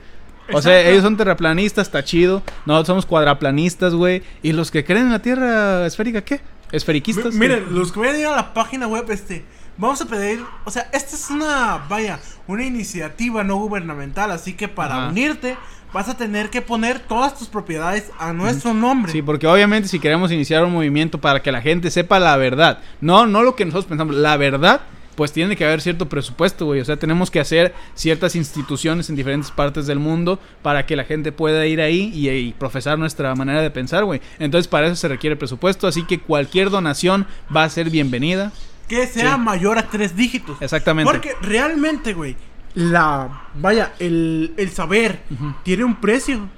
[0.52, 2.42] O sea, ellos son terraplanistas, está chido.
[2.66, 4.22] Nosotros somos cuadraplanistas, güey.
[4.42, 6.40] ¿Y los que creen en la Tierra esférica qué?
[6.72, 7.34] ¿Esferiquistas?
[7.34, 9.44] M- Miren, los que vayan a ir a la página web, este,
[9.76, 14.68] vamos a pedir, o sea, esta es una, vaya, una iniciativa no gubernamental, así que
[14.68, 15.08] para Ajá.
[15.08, 15.56] unirte
[15.92, 19.12] vas a tener que poner todas tus propiedades a nuestro nombre.
[19.12, 22.78] Sí, porque obviamente si queremos iniciar un movimiento para que la gente sepa la verdad,
[23.00, 24.82] no, no lo que nosotros pensamos, la verdad,
[25.16, 26.80] pues tiene que haber cierto presupuesto, güey.
[26.80, 31.04] O sea, tenemos que hacer ciertas instituciones en diferentes partes del mundo para que la
[31.04, 34.22] gente pueda ir ahí y, y profesar nuestra manera de pensar, güey.
[34.38, 38.52] Entonces, para eso se requiere presupuesto, así que cualquier donación va a ser bienvenida.
[38.90, 39.40] Que sea Sí.
[39.40, 40.60] mayor a tres dígitos.
[40.60, 41.10] Exactamente.
[41.10, 42.36] Porque realmente, güey,
[42.74, 43.44] la.
[43.54, 45.20] Vaya, el, el saber
[45.62, 46.48] tiene un precio.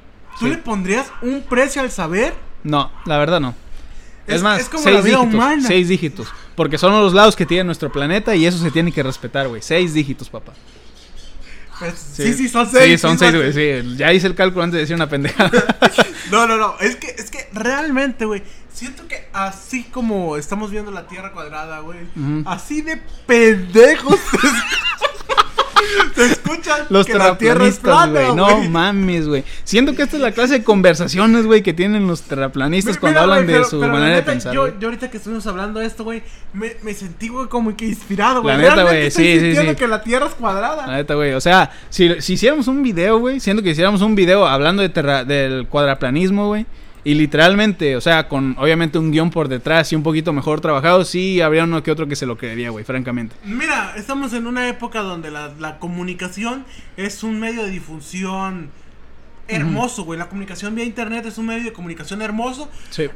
[0.40, 0.50] ¿Tú Sí.
[0.50, 2.32] le pondrías un precio al saber?
[2.64, 3.54] No, la verdad no.
[4.26, 5.34] Es, Es- más, es como seis la vida dígitos.
[5.34, 5.62] humana.
[5.68, 6.28] Seis dígitos.
[6.56, 9.60] Porque son los lados que tiene nuestro planeta y eso se tiene que respetar, güey.
[9.62, 10.52] Seis dígitos, papá.
[11.78, 12.32] Pues, sí.
[12.34, 12.92] sí, son seis.
[12.92, 13.52] Sí, son seis, güey.
[13.52, 13.96] Sí.
[13.96, 15.50] Ya hice el cálculo antes de decir una pendejada.
[16.30, 16.76] No, no, no.
[16.80, 18.42] Es que, es que realmente, güey.
[18.82, 21.98] Siento que así como estamos viendo la Tierra cuadrada, güey.
[22.46, 24.18] Así de pendejos
[26.14, 28.34] se escuchan Los que la Tierra es plana.
[28.34, 29.44] No mames, güey.
[29.64, 33.34] Siento que esta es la clase de conversaciones, güey, que tienen los terraplanistas cuando mira,
[33.34, 34.52] hablan de su pero manera de pensar.
[34.52, 37.86] Yo, yo ahorita que estuvimos hablando de esto, güey, me, me sentí, güey, como que
[37.86, 38.56] inspirado, güey.
[38.56, 39.74] La neta, Realmente güey, sí, sí, sí.
[39.76, 40.86] que la Tierra es cuadrada.
[40.86, 41.32] La neta, güey.
[41.34, 44.88] O sea, si, si hiciéramos un video, güey, siento que hiciéramos un video hablando de
[44.88, 46.66] terra- del cuadraplanismo, güey.
[47.04, 51.04] Y literalmente, o sea, con obviamente un guion por detrás y un poquito mejor trabajado,
[51.04, 53.34] sí habría uno que otro que se lo creería, güey, francamente.
[53.44, 56.64] Mira, estamos en una época donde la, la comunicación
[56.96, 58.70] es un medio de difusión
[59.48, 60.16] hermoso, güey.
[60.18, 62.70] La comunicación vía internet es un medio de comunicación hermoso.
[62.90, 63.08] Sí,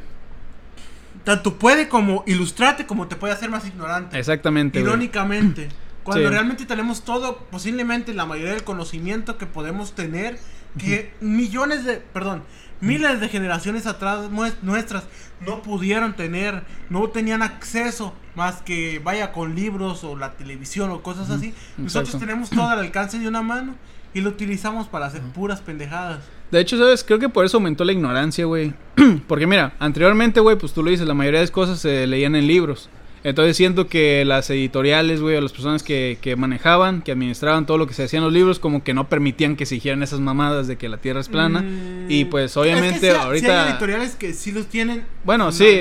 [1.24, 4.18] Tanto puede como ilustrarte como te puede hacer más ignorante.
[4.18, 4.80] exactamente.
[4.80, 5.68] Irónicamente.
[6.04, 6.30] Cuando Sí.
[6.30, 10.38] realmente tenemos todo, posiblemente la mayoría del conocimiento que podemos tener,
[10.78, 12.42] que millones de, perdón,
[12.80, 14.30] miles de generaciones atrás
[14.62, 15.04] nuestras
[15.40, 21.02] no pudieron tener, no tenían acceso más que vaya con libros o la televisión o
[21.02, 21.54] cosas así.
[21.76, 23.74] Nosotros tenemos todo al alcance de una mano
[24.14, 26.20] y lo utilizamos para hacer puras pendejadas.
[26.50, 27.02] De hecho, ¿sabes?
[27.02, 28.72] Creo que por eso aumentó la ignorancia, güey.
[29.26, 32.46] Porque mira, anteriormente, güey, pues tú lo dices, la mayoría de cosas se leían en
[32.46, 32.88] libros.
[33.28, 37.76] Entonces siento que las editoriales, güey, o las personas que, que manejaban, que administraban todo
[37.76, 40.20] lo que se hacía en los libros, como que no permitían que se hicieran esas
[40.20, 41.62] mamadas de que la Tierra es plana.
[41.62, 43.64] Mm, Y pues es que obviamente sí hay- sí ahorita...
[43.64, 45.04] hay editoriales que sí los tienen.
[45.24, 45.80] Bueno, sí,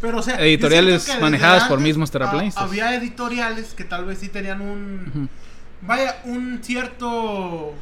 [0.00, 2.62] pero, o sea, editoriales que manejadas por mismos terraplanistas.
[2.62, 5.28] Había editoriales que tal vez sí tenían un.
[5.82, 7.74] Vaya, un cierto.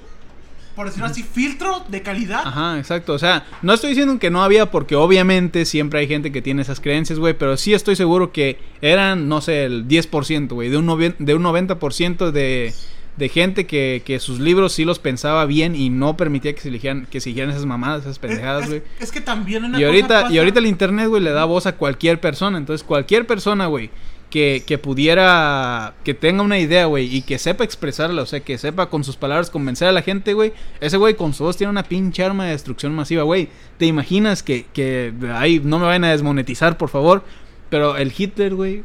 [0.74, 2.42] Por decirlo así, filtro de calidad.
[2.44, 3.12] Ajá, exacto.
[3.12, 6.62] O sea, no estoy diciendo que no había porque obviamente siempre hay gente que tiene
[6.62, 10.76] esas creencias, güey, pero sí estoy seguro que eran, no sé, el 10%, güey, de
[10.76, 10.86] un,
[11.18, 12.74] de un 90% de,
[13.16, 16.70] de gente que, que sus libros sí los pensaba bien y no permitía que se
[16.70, 18.82] eligieran, que siguieran esas mamadas, esas Es- pendejadas, es, güey.
[18.98, 21.66] es que también una Y cosa ahorita, y ahorita el internet, güey, le da voz
[21.66, 22.58] a cualquier persona.
[22.58, 23.90] Entonces, cualquier persona, güey,
[24.34, 28.58] que, que pudiera, que tenga una idea, güey, y que sepa expresarla, o sea, que
[28.58, 31.70] sepa con sus palabras convencer a la gente, güey, ese güey con su voz tiene
[31.70, 33.48] una pinche arma de destrucción masiva, güey.
[33.78, 37.22] ¿Te imaginas que, que ahí no me vayan a desmonetizar, por favor?
[37.70, 38.82] Pero el Hitler, güey,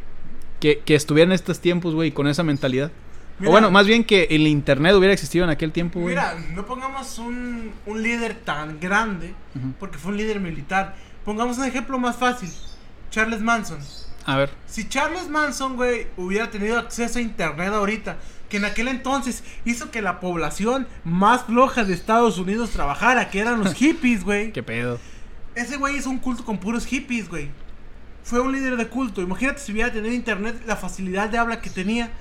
[0.59, 2.91] que, que estuviera en estos tiempos, güey, con esa mentalidad.
[3.39, 6.13] Mira, o bueno, más bien que el internet hubiera existido en aquel tiempo, güey.
[6.13, 9.33] Mira, no pongamos un, un líder tan grande,
[9.79, 10.95] porque fue un líder militar.
[11.25, 12.51] Pongamos un ejemplo más fácil:
[13.09, 13.79] Charles Manson.
[14.29, 14.51] A ver.
[14.67, 19.89] Si Charles Manson, güey, hubiera tenido acceso a internet ahorita, que en aquel entonces hizo
[19.89, 24.51] que la población más floja de Estados Unidos trabajara, que eran los hippies, güey.
[24.51, 24.99] ¿Qué pedo?
[25.55, 27.49] Ese güey hizo un culto con puros hippies, güey.
[28.23, 29.23] Fue un líder de culto.
[29.23, 32.11] Imagínate si hubiera tenido internet, la facilidad de habla que tenía.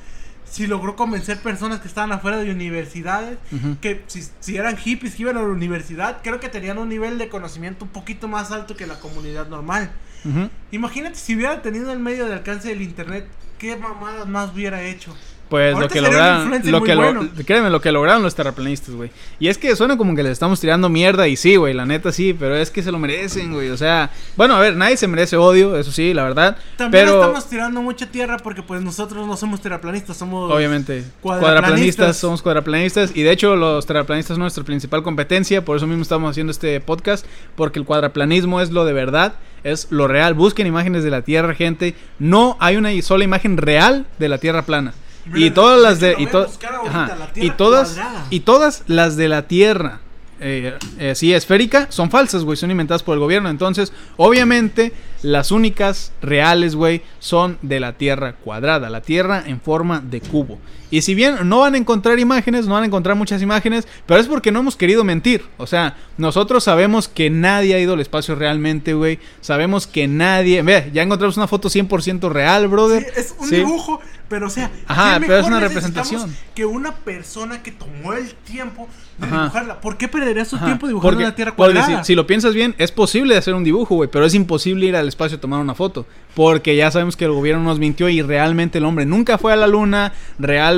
[0.50, 3.36] Si logró convencer personas que estaban afuera de universidades,
[3.82, 7.18] que si, si eran hippies que iban a la universidad, creo que tenían un nivel
[7.18, 9.90] de conocimiento un poquito más alto que la comunidad normal.
[10.24, 10.50] Ujú.
[10.70, 13.28] Imagínate si hubiera tenido el medio de alcance del internet,
[13.58, 15.16] qué mamadas más hubiera hecho.
[15.48, 19.10] Pues lo que lograron, lo que lo- créeme, lo que lograron los terraplanistas, güey.
[19.40, 22.12] Y es que suena como que les estamos tirando mierda y sí, güey, la neta
[22.12, 23.70] sí, pero es que se lo merecen, güey.
[23.70, 26.58] O sea, bueno, a ver, nadie se merece odio, eso sí, la verdad.
[26.76, 30.52] También pero estamos tirando mucha tierra porque pues nosotros no somos terraplanistas, somos...
[30.52, 31.40] obviamente Cuadraplanistas.
[31.40, 36.02] cuadraplanistas, somos cuadraplanistas y de hecho los terraplanistas son nuestra principal competencia, por eso mismo
[36.02, 37.24] estamos haciendo este podcast,
[37.56, 39.34] porque el cuadraplanismo es lo de verdad,
[39.64, 40.34] es lo real.
[40.34, 41.94] Busquen imágenes de la Tierra, gente.
[42.18, 44.92] No hay una sola imagen real de la Tierra plana.
[45.32, 48.26] Mira, y todas las de y, to- ahorita, la y todas cuadrada.
[48.30, 50.00] y todas las de la Tierra
[50.40, 53.48] eh, eh, sí, esférica, son falsas, güey, son inventadas por el gobierno.
[53.48, 60.00] Entonces, obviamente, las únicas reales, güey, son de la Tierra cuadrada, la Tierra en forma
[60.00, 60.58] de cubo.
[60.90, 64.20] Y si bien no van a encontrar imágenes, no van a encontrar muchas imágenes, pero
[64.20, 65.44] es porque no hemos querido mentir.
[65.58, 69.18] O sea, nosotros sabemos que nadie ha ido al espacio realmente, güey.
[69.40, 70.62] Sabemos que nadie...
[70.62, 73.02] Ve, ya encontramos una foto 100% real, brother.
[73.04, 73.56] Sí, es un Sí.
[73.56, 76.34] dibujo, pero o sea, Ajá, ¿qué pero es una representación.
[76.54, 79.36] Que una persona que tomó el tiempo de Ajá.
[79.42, 79.80] dibujarla.
[79.80, 82.02] ¿Por qué perdería su Ajá, tiempo dibujando porque- una tierra porque cuadrada?
[82.04, 84.96] si, si lo piensas bien, es posible hacer un dibujo, güey, pero es imposible ir
[84.96, 86.06] al espacio a tomar una foto.
[86.34, 89.56] Porque ya sabemos que el gobierno nos mintió y realmente el hombre nunca fue a
[89.56, 90.12] la luna.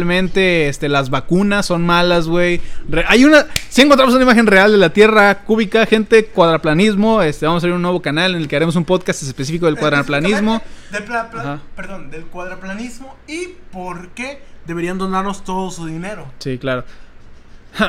[0.01, 2.63] Realmente este, las vacunas son malas, güey.
[3.07, 3.45] Hay una.
[3.69, 7.21] Si encontramos una imagen real de la Tierra cúbica, gente, cuadraplanismo.
[7.21, 9.77] Este, vamos a abrir un nuevo canal en el que haremos un podcast específico del
[9.77, 10.63] cuadraplanismo.
[10.91, 11.59] Del pla- pla- Ajá.
[11.77, 16.25] perdón, del cuadraplanismo y por qué deberían donarnos todo su dinero.
[16.39, 16.85] Sí, claro.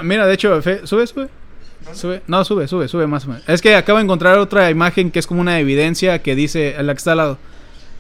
[0.04, 1.30] Mira, de hecho, Fe- sube, sube.
[1.86, 1.98] ¿Dónde?
[1.98, 3.44] Sube, no, sube, sube, sube más o menos.
[3.48, 6.94] Es que acabo de encontrar otra imagen que es como una evidencia que dice, la
[6.94, 7.38] que está al lado.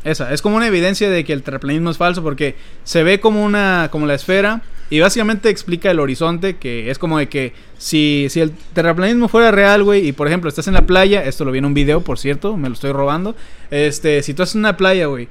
[0.04, 3.44] Esa, es como una evidencia de que el terraplanismo es falso porque se ve como
[3.44, 8.28] una, como la esfera y básicamente explica el horizonte que es como de que si,
[8.30, 11.52] si el terraplanismo fuera real, güey, y por ejemplo estás en la playa, esto lo
[11.52, 13.36] vi en un video, por cierto, me lo estoy robando,
[13.70, 15.30] este, si tú estás en una playa, güey,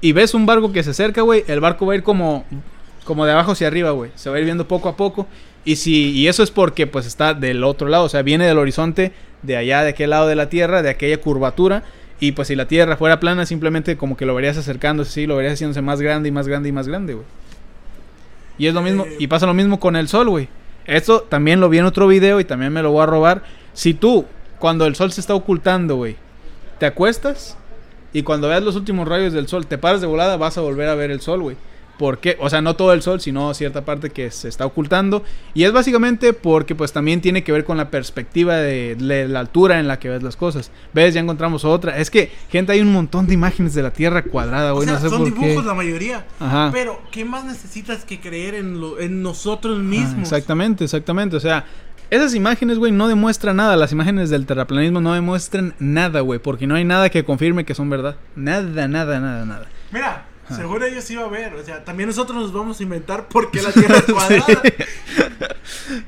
[0.00, 2.44] y ves un barco que se acerca, güey, el barco va a ir como,
[3.04, 5.26] como de abajo hacia arriba, güey, se va a ir viendo poco a poco
[5.64, 8.58] y si y eso es porque pues está del otro lado, o sea, viene del
[8.58, 11.82] horizonte de allá, de aquel lado de la Tierra, de aquella curvatura.
[12.20, 15.36] Y pues si la Tierra fuera plana, simplemente como que lo verías acercándose, así, lo
[15.36, 17.26] verías haciéndose más grande y más grande y más grande, güey.
[18.58, 20.48] Y es lo mismo, Eh, y pasa lo mismo con el sol, güey.
[20.84, 23.42] Esto también lo vi en otro video y también me lo voy a robar.
[23.72, 24.26] Si tú,
[24.58, 26.16] cuando el sol se está ocultando, güey,
[26.78, 27.56] te acuestas
[28.12, 30.88] y cuando veas los últimos rayos del sol, te paras de volada, vas a volver
[30.88, 31.56] a ver el sol, güey.
[32.00, 32.38] ¿Por qué?
[32.40, 35.22] O sea, no todo el sol, sino cierta parte que se está ocultando.
[35.52, 39.40] Y es básicamente porque pues también tiene que ver con la perspectiva de, de la
[39.40, 40.70] altura en la que ves las cosas.
[40.94, 41.12] ¿Ves?
[41.12, 41.98] Ya encontramos otra.
[41.98, 44.86] Es que, gente, hay un montón de imágenes de la Tierra cuadrada, O güey.
[44.86, 45.40] sea, no sé son por qué.
[45.46, 46.24] dibujos la mayoría.
[46.38, 46.70] Ajá.
[46.72, 50.20] Pero, ¿qué más necesitas que creer en, lo, en nosotros Ah, mismos?
[50.22, 51.36] exactamente, exactamente.
[51.36, 51.66] O sea,
[52.08, 53.76] esas imágenes, güey, no demuestran nada.
[53.76, 56.38] Las imágenes del terraplanismo no demuestran nada, güey.
[56.40, 58.16] Porque no hay nada que confirme que son verdad.
[58.36, 59.66] Nada, nada, nada, nada.
[59.92, 60.24] Mira,
[60.56, 61.54] Seguro ellos iba a ver.
[61.54, 64.62] O sea, también nosotros nos vamos a inventar por qué la Tierra es cuadrada.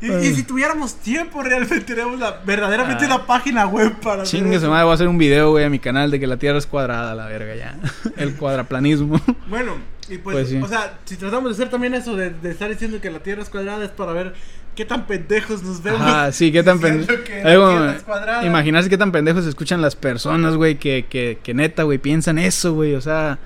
[0.00, 3.06] y, y si tuviéramos tiempo, realmente tenemos la, verdaderamente Ah.
[3.06, 5.78] una página web para Chingue su madre, voy a hacer un video, güey, a mi
[5.78, 7.78] canal de que la Tierra es cuadrada, la verga, ya.
[8.16, 9.20] El cuadraplanismo.
[9.48, 9.76] Bueno,
[10.08, 10.56] y pues, Pues sí.
[10.62, 13.42] o sea, si tratamos de hacer también eso, de, de estar diciendo que la Tierra
[13.42, 14.34] es cuadrada, es para ver
[14.74, 16.00] qué tan pendejos nos vemos.
[16.00, 17.24] Ajá, sí, qué tan diciendo pendejo.
[17.24, 18.44] que la Tierra es cuadrada.
[18.46, 22.74] Imaginarse qué tan pendejos escuchan las personas, güey, que, que, que neta, güey, piensan eso,
[22.74, 23.38] güey, o sea.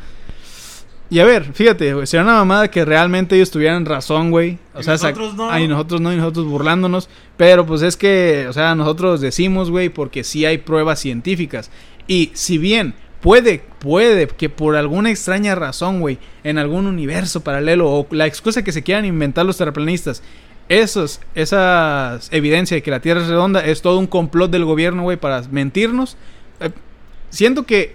[1.08, 4.58] Y a ver, fíjate, güey, sería una mamada que realmente ellos tuvieran razón, güey.
[4.74, 5.50] O Y sea, nosotros no.
[5.50, 7.08] Ah, y nosotros no, y nosotros burlándonos.
[7.36, 11.70] Pero pues es que, o sea, nosotros decimos, güey, porque sí hay pruebas científicas.
[12.08, 17.90] Y si bien puede, puede que por alguna extraña razón, güey, en algún universo paralelo
[17.90, 20.22] o la excusa que se quieran inventar los terraplanistas,
[20.68, 25.02] esos, esas evidencia de que la Tierra es redonda es todo un complot del gobierno,
[25.02, 26.16] güey, para mentirnos.
[26.58, 26.70] eh,
[27.30, 27.94] siento que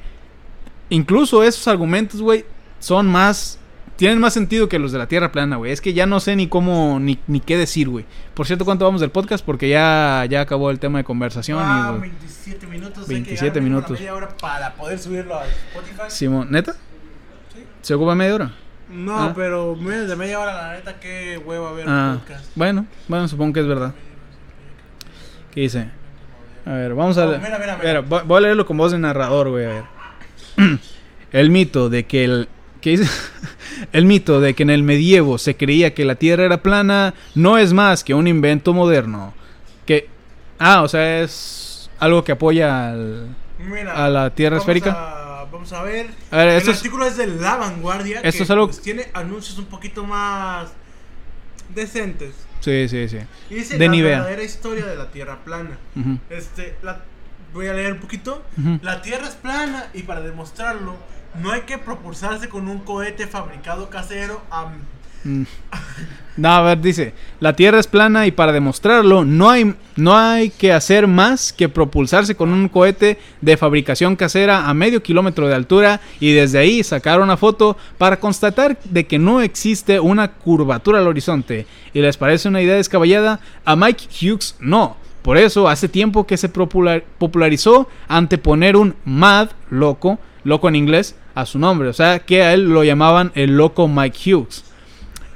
[0.89, 2.45] incluso esos argumentos, güey,
[2.82, 3.58] son más.
[3.96, 5.72] Tienen más sentido que los de la Tierra plana, güey.
[5.72, 8.04] Es que ya no sé ni cómo, ni, ni qué decir, güey.
[8.34, 9.46] Por cierto, ¿cuánto vamos del podcast?
[9.46, 11.60] Porque ya, ya acabó el tema de conversación.
[11.60, 13.08] y, Ah, güey, 27 minutos.
[13.08, 13.91] 27 minutos.
[14.00, 16.02] media hora para poder subirlo a Spotify.
[16.08, 16.74] Simón, ¿neta?
[17.54, 17.63] Sí.
[17.84, 18.52] ¿Se ocupa media hora?
[18.89, 19.34] No, Ah.
[19.36, 22.46] pero menos de media hora, la neta, qué hueva ver Ah, podcast.
[22.56, 23.94] bueno, bueno, supongo que es verdad.
[25.54, 25.89] ¿Qué dice?
[26.65, 27.41] A ver, vamos a No, leer.
[27.44, 29.84] mira, mira, voy a leerlo con voz de narrador, güey, a ver.
[31.32, 32.50] el mito de que el.
[32.82, 33.10] ¿Qué dice?
[33.94, 37.58] el mito de que en el medievo se creía que la Tierra era plana no
[37.58, 39.34] es más que un invento moderno.
[39.86, 40.10] Que.
[40.60, 45.41] Ah, o sea, es algo que apoya al- Mira, a la Tierra vamos esférica.
[45.41, 46.08] A, vamos a ver.
[46.32, 48.22] A ver, esto el es- artículo es de La Vanguardia.
[48.22, 50.70] Esto que, es algo- pues, tiene anuncios un poquito más
[51.74, 52.34] decentes.
[52.60, 53.17] Sí, sí, sí.
[53.50, 54.17] Y dice De la Nivea.
[54.17, 55.78] verdadera historia de la Tierra plana.
[56.30, 57.00] Este, la,
[57.54, 58.44] voy a leer un poquito.
[58.82, 60.96] La Tierra es plana y para demostrarlo
[61.41, 64.72] no hay que propulsarse con un cohete fabricado casero a...
[65.24, 65.44] Mm.
[66.38, 70.50] No, a ver, dice, la Tierra es plana y para demostrarlo no hay, no hay
[70.50, 75.56] que hacer más que propulsarse con un cohete de fabricación casera a medio kilómetro de
[75.56, 81.00] altura y desde ahí sacar una foto para constatar de que no existe una curvatura
[81.00, 81.67] al horizonte.
[81.94, 83.41] ¿Y les parece una idea descabellada?
[83.65, 84.96] A Mike Hughes no.
[85.24, 91.15] Por eso hace tiempo que se popular- popularizó anteponer un mad, loco, loco en inglés,
[91.36, 91.89] a su nombre.
[91.89, 94.63] O sea, que a él lo llamaban el loco Mike Hughes.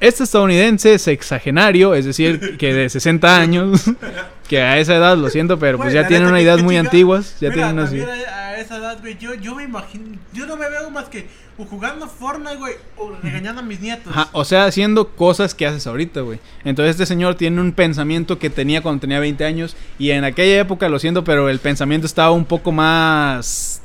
[0.01, 3.84] Este estadounidense sexagenario, es decir, que de 60 años,
[4.49, 7.38] que a esa edad, lo siento, pero pues ya neta una que muy chinga- antiguas,
[7.39, 10.69] ya Mira, también a, a esa edad, güey, yo, yo me imagino, yo no me
[10.69, 11.27] veo más que
[11.58, 14.12] o jugando Fortnite, güey, o regañando a mis nietos.
[14.12, 16.39] Ajá, o sea, haciendo cosas que haces ahorita, güey.
[16.65, 20.60] Entonces este señor tiene un pensamiento que tenía cuando tenía 20 años y en aquella
[20.60, 23.81] época, lo siento, pero el pensamiento estaba un poco más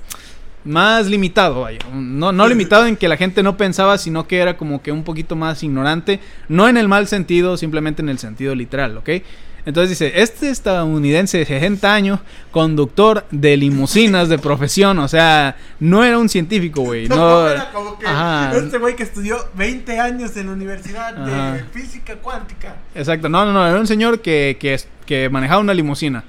[0.64, 1.79] más limitado, vaya.
[1.92, 5.05] No, no limitado en que la gente no pensaba, sino que era como que un
[5.05, 6.20] poquito más ignorante.
[6.49, 9.11] No en el mal sentido, simplemente en el sentido literal, ¿ok?
[9.66, 12.20] Entonces dice, este estadounidense de 60 años,
[12.51, 17.09] conductor de limusinas de profesión, o sea, no era un científico, güey.
[17.09, 18.53] No, No, era como que Ajá.
[18.57, 22.77] este güey que estudió 20 años en la universidad de física cuántica.
[22.94, 26.25] Exacto, no, no, no, era un señor que, que, que manejaba una limusina.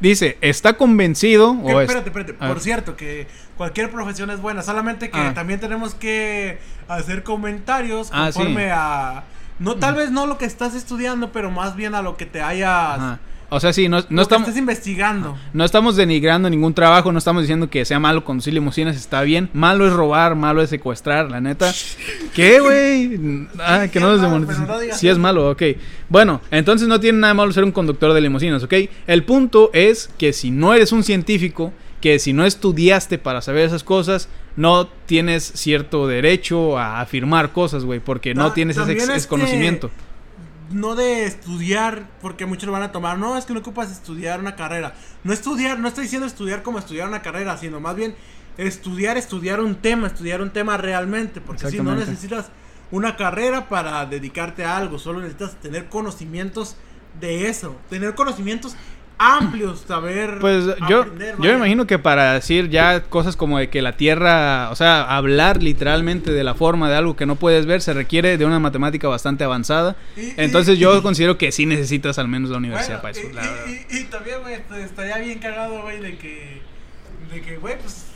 [0.00, 1.56] Dice, está convencido.
[1.64, 2.36] Que, o es- espérate, espérate.
[2.44, 3.26] a Por cierto, que
[3.56, 4.62] cualquier profesión es buena.
[4.62, 5.32] Solamente que Ah.
[5.34, 8.38] también tenemos que hacer comentarios Ah, sí.
[8.38, 9.24] conforme a.
[9.58, 12.42] No, tal vez no lo que estás estudiando, pero más bien a lo que te
[12.42, 12.70] hayas.
[12.98, 13.20] Ajá.
[13.50, 14.48] O sea, sí, no, no estamos.
[14.48, 15.36] estés investigando.
[15.52, 19.50] No estamos denigrando ningún trabajo, no estamos diciendo que sea malo conducir limusinas, está bien.
[19.52, 21.72] Malo es robar, malo es secuestrar, la neta.
[22.34, 23.48] ¿Qué, güey?
[23.60, 24.66] Ah, que no es nos demoneticen.
[24.66, 25.62] no Sí es malo, ok.
[26.08, 28.74] Bueno, entonces no tiene nada malo ser un conductor de limusinas, ¿ok?
[29.06, 33.66] El punto es que si no eres un científico, que si no estudiaste para saber
[33.66, 39.28] esas cosas, no tienes cierto derecho a afirmar cosas, güey, porque no tienes ese, ese
[39.28, 39.90] conocimiento.
[40.70, 43.18] No de estudiar, porque muchos lo van a tomar.
[43.18, 44.94] No, es que no ocupas estudiar una carrera.
[45.22, 48.14] No estudiar, no estoy diciendo estudiar como estudiar una carrera, sino más bien
[48.56, 51.40] estudiar, estudiar un tema, estudiar un tema realmente.
[51.40, 52.46] Porque si no necesitas
[52.90, 56.76] una carrera para dedicarte a algo, solo necesitas tener conocimientos
[57.20, 57.76] de eso.
[57.90, 58.76] Tener conocimientos
[59.18, 60.38] amplios, saber.
[60.40, 63.96] Pues yo, aprender, yo me imagino que para decir ya cosas como de que la
[63.96, 67.92] Tierra, o sea, hablar literalmente de la forma de algo que no puedes ver, se
[67.94, 69.96] requiere de una matemática bastante avanzada.
[70.16, 73.40] Y- y- Entonces yo y- considero que sí necesitas al menos la universidad Bueno, para
[73.44, 73.70] eso.
[73.90, 76.60] y, también, güey, este, estaría bien cagado, güey, de que.
[77.32, 78.06] De que, güey, pues.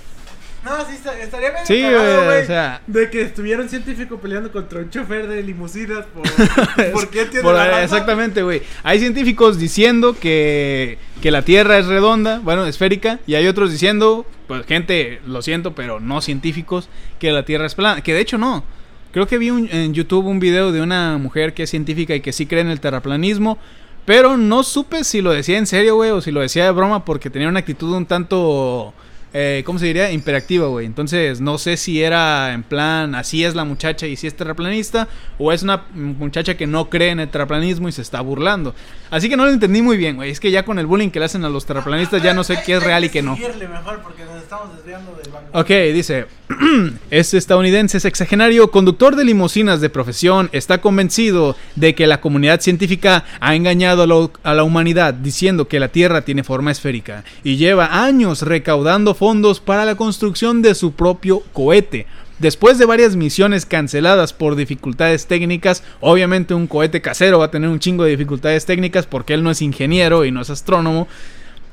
[0.69, 2.43] No, sí, esta- estaría bien Sí, cagado, güey, güey.
[2.43, 6.23] o sea- De que estuviera un científico peleando contra un chofer de limusinas por.
[6.93, 8.63] porque él tiene Por- la exactamente, güey.
[8.83, 14.27] Hay científicos diciendo que, que la Tierra es redonda, bueno, esférica, y hay otros diciendo,
[14.47, 18.01] pues gente, lo siento, pero no científicos, que la Tierra es plana.
[18.03, 18.65] Que de hecho no.
[19.13, 22.21] Creo que vi un- en YouTube un video de una mujer que es científica y
[22.21, 23.59] que sí cree en el terraplanismo,
[24.05, 27.05] pero no supe si lo decía en serio, güey, o si lo decía de broma
[27.05, 28.93] porque tenía una actitud un tanto...
[29.33, 30.11] eh, ¿Cómo se diría?
[30.11, 30.87] Imperactiva, güey.
[30.87, 35.09] Entonces, no sé si era en plan, así es la muchacha y si es terraplanista,
[35.39, 38.75] o es una muchacha que no cree en el terraplanismo y se está burlando.
[39.11, 40.31] Así que no lo entendí muy bien, güey.
[40.31, 42.59] Es que ya con el bullying que le hacen a los terraplanistas, ya no sé
[42.65, 43.37] qué es real y qué no.
[43.37, 45.59] seguirle mejor porque nos estamos desviando del banco.
[45.59, 46.27] Ok, dice,
[47.11, 53.25] este estadounidense sexagenario, conductor de limusinas de profesión, está convencido de que la comunidad científica
[53.41, 54.09] ha engañado a
[54.43, 59.59] a la humanidad diciendo que la Tierra tiene forma esférica y lleva años recaudando fondos
[59.59, 62.07] para la construcción de su propio cohete.
[62.39, 67.69] Después de varias misiones canceladas por dificultades técnicas, obviamente un cohete casero va a tener
[67.69, 71.09] un chingo de dificultades técnicas porque él no es ingeniero y no es astrónomo,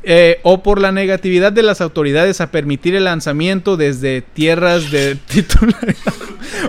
[0.01, 5.15] eh, o por la negatividad de las autoridades a permitir el lanzamiento desde tierras de
[5.27, 6.13] titularidad.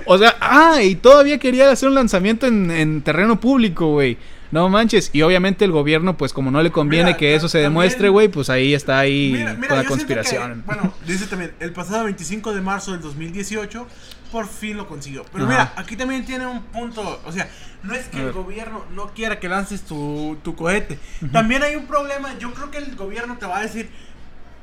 [0.05, 4.19] o sea, ah, y todavía quería hacer un lanzamiento en, en terreno público, güey.
[4.51, 5.11] No manches.
[5.13, 8.29] Y obviamente el gobierno, pues como no le conviene Mira, que eso se demuestre, güey,
[8.29, 10.63] pues ahí está ahí Mira, mira, con la que, conspiración.
[10.67, 13.87] bueno, dice también, el pasado 25 de marzo del 2018,
[14.31, 15.25] por fin lo consiguió.
[15.33, 15.53] Pero Ajá.
[15.53, 17.49] mira, aquí también tiene un punto, o sea,
[17.83, 20.99] no es que el gobierno no quiera que lances tu, tu cohete.
[21.33, 23.89] También hay un problema, yo creo que el gobierno te va a decir,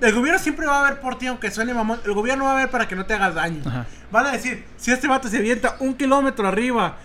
[0.01, 2.55] el gobierno siempre va a ver por ti, aunque suene mamón, el gobierno va a
[2.55, 3.61] ver para que no te hagas daño.
[3.65, 3.85] Ajá.
[4.11, 6.97] Van a decir, si este vato se avienta un kilómetro arriba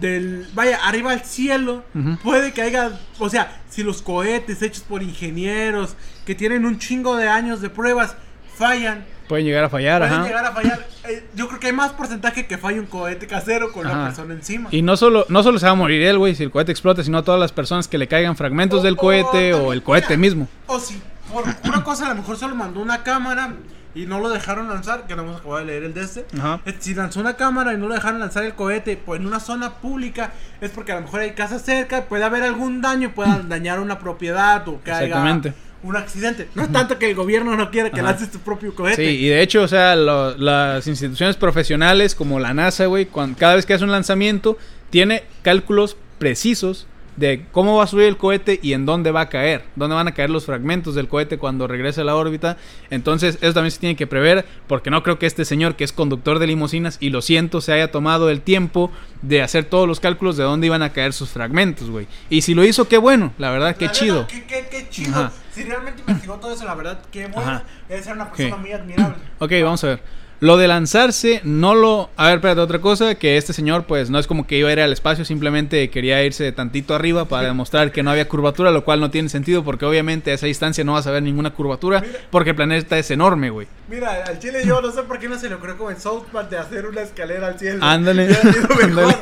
[0.00, 1.84] del, vaya, arriba al cielo,
[2.22, 5.96] puede que haya, o sea, si los cohetes hechos por ingenieros
[6.26, 8.16] que tienen un chingo de años de pruebas
[8.56, 10.24] fallan, Pueden llegar a fallar, pueden ajá.
[10.28, 10.86] llegar a fallar.
[11.08, 13.96] Eh, yo creo que hay más porcentaje que falle un cohete casero con Ajá.
[13.98, 14.68] la persona encima.
[14.70, 17.02] Y no solo, no solo se va a morir él, güey, si el cohete explota,
[17.02, 20.16] sino todas las personas que le caigan fragmentos O- del cohete o o el cohete
[20.16, 20.48] mira, mismo.
[20.68, 23.52] O si por una cosa a lo mejor solo mandó una cámara
[23.96, 26.26] y no lo dejaron lanzar, que no hemos acabado de leer el de este.
[26.38, 26.60] Ajá.
[26.66, 29.40] Eh, Si lanzó una cámara y no lo dejaron lanzar el cohete pues, en una
[29.40, 33.40] zona pública, es porque a lo mejor hay casas cerca, puede haber algún daño, pueda
[33.48, 35.54] dañar una propiedad o que haya Exactamente.
[35.82, 36.48] un accidente.
[36.54, 38.10] No es tanto que el gobierno no quiera que Ajá.
[38.10, 38.96] lances tu propio cohete.
[38.96, 43.34] Sí, y de hecho, o sea, lo- las instituciones profesionales como la NASA, güey, cuan-
[43.34, 44.58] cada vez que hace un lanzamiento,
[44.90, 49.28] tiene cálculos precisos de cómo va a subir el cohete y en dónde va a
[49.28, 52.56] caer, dónde van a caer los fragmentos del cohete cuando regrese a la órbita.
[52.90, 55.92] Entonces, eso también se tiene que prever, porque no creo que este señor que es
[55.92, 58.90] conductor de limusinas, y lo siento, se haya tomado el tiempo
[59.22, 62.06] de hacer todos los cálculos de dónde iban a caer sus fragmentos, güey.
[62.28, 64.26] Y si lo hizo, qué bueno, la verdad, qué La chido.
[64.26, 65.10] Qué, qué- qué chido.
[65.14, 65.32] Ajá.
[65.52, 67.62] Si realmente investigó todo eso, la verdad, qué bueno.
[67.88, 69.16] Debe ser una persona muy admirable.
[69.38, 70.25] Ok, vamos a ver.
[70.38, 72.10] Lo de lanzarse, no lo...
[72.16, 74.72] A ver, espérate, otra cosa, que este señor pues no es como que iba a
[74.72, 78.84] ir al espacio, simplemente quería irse tantito arriba para demostrar que no había curvatura, lo
[78.84, 82.00] cual no tiene sentido porque obviamente a esa distancia no vas a ver ninguna curvatura
[82.00, 82.18] Mira.
[82.30, 83.66] porque el planeta es enorme, güey.
[83.88, 86.24] Mira, al chile yo no sé por qué no se le ocurrió como en South
[86.30, 87.82] Park de hacer una escalera al cielo.
[87.82, 88.28] Ándale.
[88.82, 89.16] Ándale.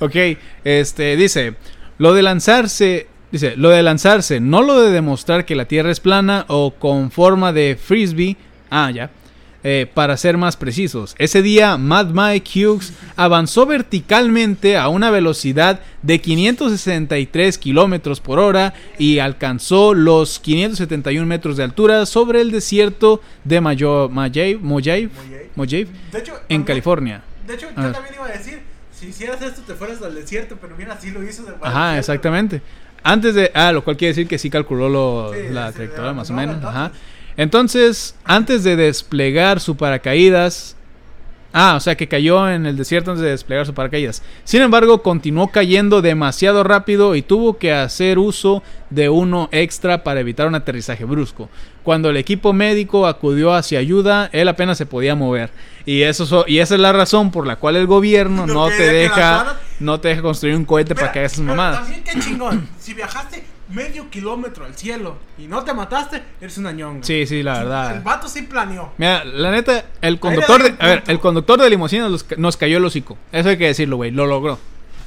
[0.00, 1.56] Ok, este, dice,
[1.98, 6.00] lo de lanzarse, dice, lo de lanzarse, no lo de demostrar que la Tierra es
[6.00, 8.38] plana o con forma de frisbee,
[8.70, 9.10] ah, ya,
[9.66, 11.14] eh, para ser más precisos.
[11.18, 18.74] Ese día, Mad Mike Hughes avanzó verticalmente a una velocidad de 563 kilómetros por hora
[18.98, 25.08] y alcanzó los 571 metros de altura sobre el desierto de Mayo, Mojave, Mojave,
[25.56, 27.22] Mojave, De hecho, en California.
[27.46, 28.60] De hecho, yo también iba a decir,
[28.92, 32.62] si hicieras esto te fueras al desierto, pero mira, así lo hizo de Ajá, exactamente.
[33.06, 33.50] Antes de.
[33.54, 36.32] Ah, lo cual quiere decir que sí calculó lo- Sí, la sí, trayectoria, más o
[36.32, 36.64] no, menos.
[36.64, 36.90] Ajá.
[37.36, 40.76] Entonces, antes de desplegar su paracaídas.
[41.56, 44.24] Ah, o sea que cayó en el desierto antes de desplegar su paracaídas.
[44.42, 50.18] Sin embargo, continuó cayendo demasiado rápido y tuvo que hacer uso de uno extra para
[50.18, 51.48] evitar un aterrizaje brusco.
[51.84, 55.50] Cuando el equipo médico acudió hacia ayuda, él apenas se podía mover.
[55.86, 58.66] Y, eso so- y esa es la razón por la cual el gobierno No no
[58.66, 61.82] te deja, no te deja construir un cohete para que hagas esas mamadas.
[61.82, 62.68] También qué chingón.
[62.80, 63.44] si viajaste
[63.74, 67.04] medio kilómetro al cielo y no te mataste, eres una ñonga.
[67.04, 68.02] Sí, sí, la El verdad.
[68.02, 68.92] vato sí planeó.
[68.98, 72.78] Mira, la neta, el conductor de, a ver, el conductor de limusina nos, nos cayó
[72.78, 73.18] el hocico.
[73.32, 74.10] Eso hay que decirlo, güey.
[74.10, 74.58] Lo logró.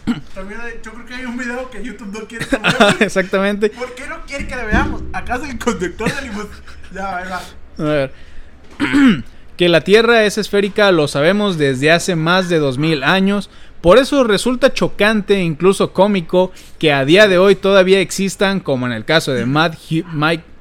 [0.35, 3.01] También hay- yo creo que hay un video que YouTube no quiere que veamos.
[3.01, 3.69] Exactamente.
[3.69, 5.01] ¿Por qué no quiere que le veamos?
[5.13, 6.55] ¿Acaso el conductor de limusina?
[6.93, 7.41] Ya, ahí va.
[7.79, 8.13] A ver.
[9.57, 13.49] que la Tierra es esférica lo sabemos desde hace más de 2000 años.
[13.81, 18.85] Por eso resulta chocante e incluso cómico que a día de hoy todavía existan, como
[18.85, 19.73] en el caso de Mad,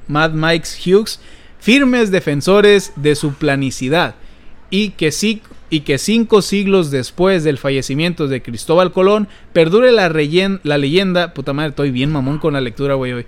[0.09, 1.21] Mike Hughes,
[1.59, 4.15] firmes defensores de su planicidad.
[4.69, 10.09] Y que, sí, y que cinco siglos después del fallecimiento de Cristóbal Colón, perdure la,
[10.63, 11.35] la leyenda.
[11.35, 13.27] Puta madre, estoy bien mamón con la lectura, güey, hoy.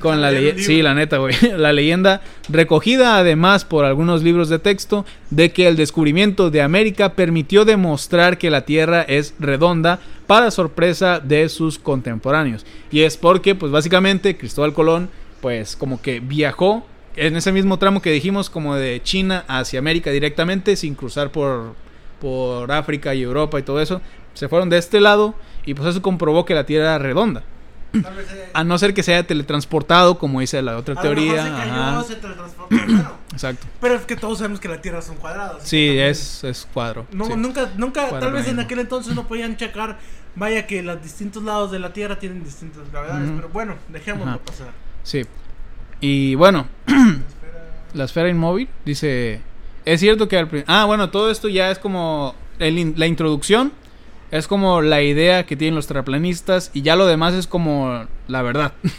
[0.00, 1.34] Con la leyenda, sí, la neta, güey.
[1.56, 7.14] La leyenda recogida además por algunos libros de texto de que el descubrimiento de América
[7.14, 12.64] permitió demostrar que la Tierra es redonda para sorpresa de sus contemporáneos.
[12.90, 15.10] Y es porque, pues básicamente, Cristóbal Colón,
[15.40, 16.86] pues como que viajó
[17.16, 21.74] en ese mismo tramo que dijimos, como de China hacia América directamente, sin cruzar por,
[22.20, 24.00] por África y Europa y todo eso.
[24.34, 25.34] Se fueron de este lado
[25.64, 27.42] y pues eso comprobó que la Tierra era redonda.
[28.52, 31.42] A no ser que se haya teletransportado, como dice la otra a teoría.
[31.42, 33.14] se cayó, ajá, se teletransportó, claro.
[33.32, 33.66] Exacto.
[33.80, 35.56] Pero es que todos sabemos que la Tierra es un cuadrado.
[35.56, 37.06] así que Sí, es, es cuadro.
[37.12, 37.32] No, sí.
[37.36, 39.98] Nunca, nunca, tal vez en aquel entonces no podían checar,
[40.36, 44.40] vaya que los distintos lados de la Tierra tienen distintas gravedades, pero bueno, dejémoslo Ajá.
[44.44, 44.68] pasar.
[45.02, 45.24] Sí.
[46.00, 46.66] Y bueno,
[47.94, 49.40] la esfera inmóvil dice...
[49.84, 52.34] Es cierto que al Ah, bueno, todo esto ya es como...
[52.58, 53.72] la introducción
[54.30, 58.42] es como la idea que tienen los terraplanistas y ya lo demás es como la
[58.42, 58.72] verdad.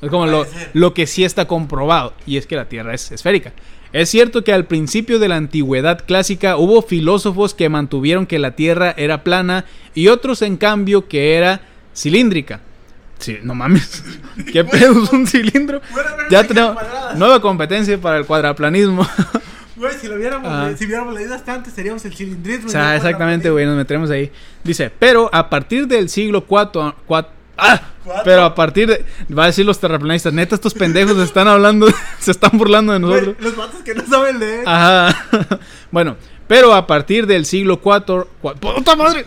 [0.00, 3.52] Es como lo, lo que sí está comprobado y es que la Tierra es esférica.
[3.92, 8.52] Es cierto que al principio de la antigüedad clásica hubo filósofos que mantuvieron que la
[8.52, 11.60] Tierra era plana y otros en cambio que era
[11.94, 12.62] cilíndrica.
[13.20, 14.02] Sí, no mames.
[14.52, 15.80] ¿Qué pedo es un cilindro?
[15.92, 16.76] Bueno, Ya tenemos
[17.16, 19.06] nueva competencia para el cuadraplanismo.
[19.76, 20.70] Güey, si lo hubiéramos, Ah.
[20.76, 22.66] si hubiéramos leído hasta antes, seríamos el cilindrismo.
[22.66, 24.30] O sea, exactamente, güey, nos meteremos ahí.
[24.62, 26.92] Dice, pero a partir del siglo IV...
[27.56, 27.80] ¡Ah!
[28.04, 28.22] ¿Cuatro?
[28.24, 29.06] Pero a partir de...
[29.34, 31.86] Va a decir los terraplanistas, neta, estos pendejos se están hablando,
[32.20, 33.36] se están burlando de nosotros.
[33.40, 34.64] los vatos que no saben leer.
[34.68, 35.16] Ajá.
[35.90, 36.16] bueno,
[36.46, 38.26] pero a partir del siglo IV...
[38.60, 39.24] ¡Puta madre!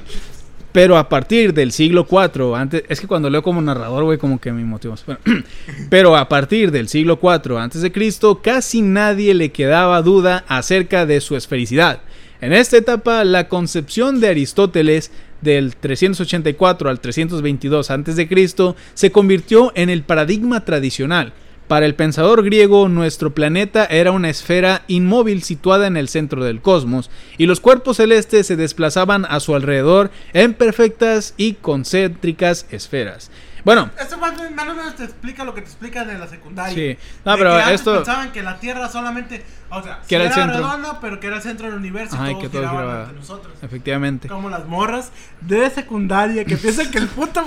[0.73, 4.41] Pero a partir del siglo IV, antes, es que cuando leo como narrador, güey, como
[4.41, 4.95] que me motivo.
[5.05, 5.21] Bueno,
[5.89, 11.05] pero a partir del siglo IV antes de Cristo, casi nadie le quedaba duda acerca
[11.05, 12.01] de su esfericidad.
[12.41, 15.11] En esta etapa, la concepción de Aristóteles
[15.41, 21.33] del 384 al 322 antes de Cristo se convirtió en el paradigma tradicional.
[21.67, 26.61] Para el pensador griego, nuestro planeta era una esfera inmóvil situada en el centro del
[26.61, 33.31] cosmos, y los cuerpos celestes se desplazaban a su alrededor en perfectas y concéntricas esferas.
[33.63, 36.27] Bueno, Esto más, o- más o menos te explica lo que te explican en la
[36.27, 36.73] secundaria.
[36.75, 36.97] Sí.
[37.23, 39.41] No, pero que esto- pensaban que la Tierra solamente.
[39.69, 40.57] O sea, Que sí era el centro.
[40.57, 43.03] redonda, pero que era el centro del universo Ajá, y todos que todo giraba.
[43.05, 43.53] ante nosotros.
[43.61, 44.27] efectivamente.
[44.27, 47.41] Como las morras de secundaria que piensan que el punto,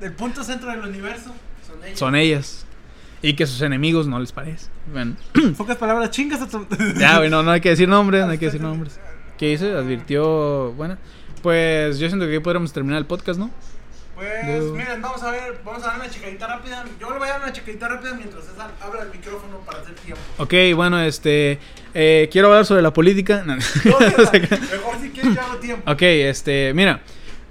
[0.00, 1.32] el punto centro del universo
[1.64, 1.98] son ellos.
[2.00, 2.66] Son ellas.
[3.22, 4.68] Y que sus enemigos no les parece.
[4.92, 6.66] Bueno, En pocas palabras, chingas a tu.
[6.98, 8.98] ya, güey, no, no hay que decir nombres, no hay que decir nombres.
[9.38, 9.72] ¿Qué dice?
[9.72, 10.72] Advirtió.
[10.72, 10.96] Bueno,
[11.42, 13.50] pues yo siento que aquí podríamos terminar el podcast, ¿no?
[14.14, 16.84] Pues Yo- miren, vamos a ver, vamos a dar una checadita rápida.
[17.00, 19.94] Yo le voy a dar una checadita rápida mientras César abra el micrófono para hacer
[19.94, 20.20] tiempo.
[20.38, 21.58] Ok, bueno, este.
[21.94, 23.42] eh, quiero hablar sobre la política.
[23.46, 23.56] No.
[23.84, 25.90] Mejor si quieres yo hago tiempo.
[25.90, 27.00] Ok, este, mira.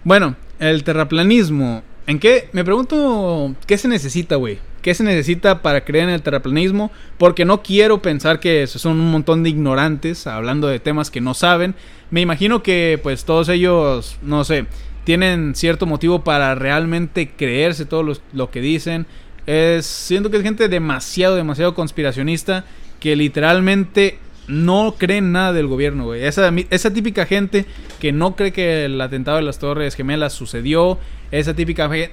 [0.03, 1.83] Bueno, el terraplanismo.
[2.09, 2.49] ¿En qué?
[2.53, 4.57] Me pregunto, ¿qué se necesita, güey?
[4.81, 6.89] ¿Qué se necesita para creer en el terraplanismo?
[7.19, 11.35] Porque no quiero pensar que son un montón de ignorantes hablando de temas que no
[11.35, 11.75] saben.
[12.09, 14.65] Me imagino que, pues, todos ellos, no sé,
[15.03, 19.05] tienen cierto motivo para realmente creerse todo lo, lo que dicen.
[19.45, 22.65] Es, siento que es gente demasiado, demasiado conspiracionista
[22.99, 24.17] que literalmente
[24.49, 26.25] no creen nada del gobierno, güey.
[26.25, 27.65] Esa, esa típica gente
[27.99, 30.97] que no cree que el atentado de las Torres Gemelas sucedió.
[31.31, 32.11] Esa típica gente...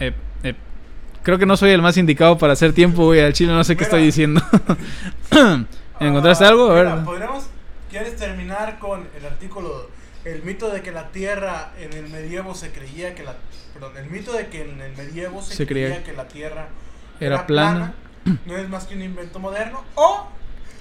[0.00, 0.54] Eh, eh,
[1.22, 3.20] creo que no soy el más indicado para hacer tiempo, güey.
[3.20, 4.40] Al chile no sé qué estoy diciendo.
[6.00, 6.70] ¿Encontraste Ah, algo?
[6.70, 6.86] A ver.
[6.86, 7.46] mira, ¿podríamos-
[7.90, 9.90] ¿Quieres terminar con el artículo,
[10.24, 13.34] el mito de que la Tierra en el medievo se creía que la...
[13.74, 16.68] Perdón, el mito de que en el medievo se, Se creía, creía que la Tierra
[17.20, 17.92] era plana.
[18.46, 19.84] no es más que un invento moderno.
[19.94, 20.26] O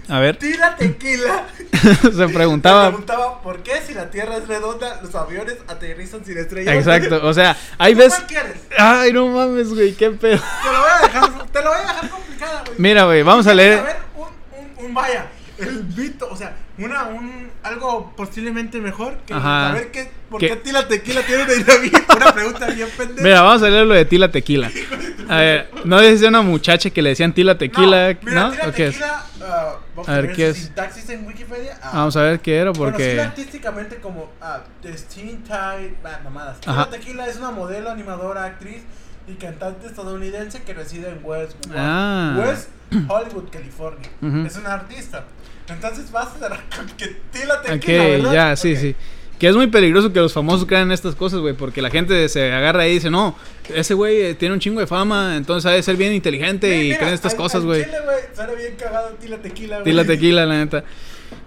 [0.09, 0.35] A ver.
[0.37, 1.45] tira tequila.
[2.01, 2.85] Se preguntaba...
[2.85, 6.75] Se preguntaba por qué si la Tierra es redonda los aviones aterrizan sin estrellas.
[6.75, 8.15] Exacto, o sea, hay ¿Tú veces...
[8.15, 8.57] cuál quieres?
[8.77, 10.37] Ay, no mames, güey, qué pedo.
[10.63, 12.75] Te lo voy a dejar, te lo voy a dejar complicada, güey.
[12.77, 13.79] Mira, güey, vamos a ¿Quieres leer...
[13.79, 15.27] saber un, un, un vaya,
[15.63, 19.67] el mito, o sea, una, un, algo posiblemente mejor que Ajá.
[19.69, 20.47] saber qué, por ¿Qué?
[20.47, 23.21] qué a ti la tequila tiene una, idea bien- una pregunta bien pendeja.
[23.23, 24.71] Mira, vamos a leer lo de Tila Tequila.
[25.29, 28.13] A ver, ¿no decía una muchacha que le decían Tila Tequila?
[28.21, 28.49] no, ¿No?
[28.49, 28.93] mira, tila ¿O qué es?
[28.95, 30.57] tequila, ah, vamos A ver, ver ¿qué es?
[30.57, 31.79] sintaxis en Wikipedia.
[31.81, 33.19] Ah, Vamos a ver qué era, porque...
[33.21, 36.57] artísticamente como ah, Tide, ah, mamadas.
[36.65, 36.85] Ajá.
[36.85, 38.81] Tila Tequila es una modelo, animadora, actriz
[39.27, 42.35] y cantante estadounidense que reside en West, Ah.
[42.37, 42.69] West
[43.07, 44.09] Hollywood, California.
[44.45, 45.23] Es una artista.
[45.69, 48.33] Entonces vas a dar con que Tila Ok, Tequila, ¿verdad?
[48.33, 48.95] ya, sí, sí.
[49.39, 52.51] Que es muy peligroso que los famosos crean estas cosas, güey, porque la gente se
[52.51, 53.35] agarra ahí y dice, no,
[53.73, 56.79] ese güey eh, tiene un chingo de fama, entonces ha de ser bien inteligente Mira,
[56.81, 57.83] y mira, creen estas al- cosas, güey.
[57.83, 59.83] Chile, güey, suena bien cagado Tila Tequila, güey.
[59.85, 60.83] Tila Tequila, la neta.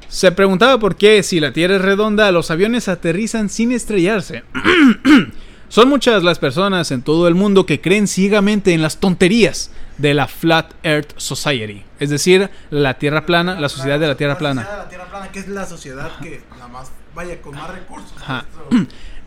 [0.09, 4.43] Se preguntaba por qué, si la Tierra es redonda, los aviones aterrizan sin estrellarse.
[5.69, 10.15] Son muchas las personas en todo el mundo que creen ciegamente en las tonterías de
[10.15, 14.63] la Flat Earth Society, es decir, la Tierra plana, la sociedad de la Tierra plana.
[14.63, 17.71] sociedad de la Tierra plana, que es la sociedad que la más, vaya, con más
[17.71, 18.13] recursos.
[18.21, 18.45] Ajá.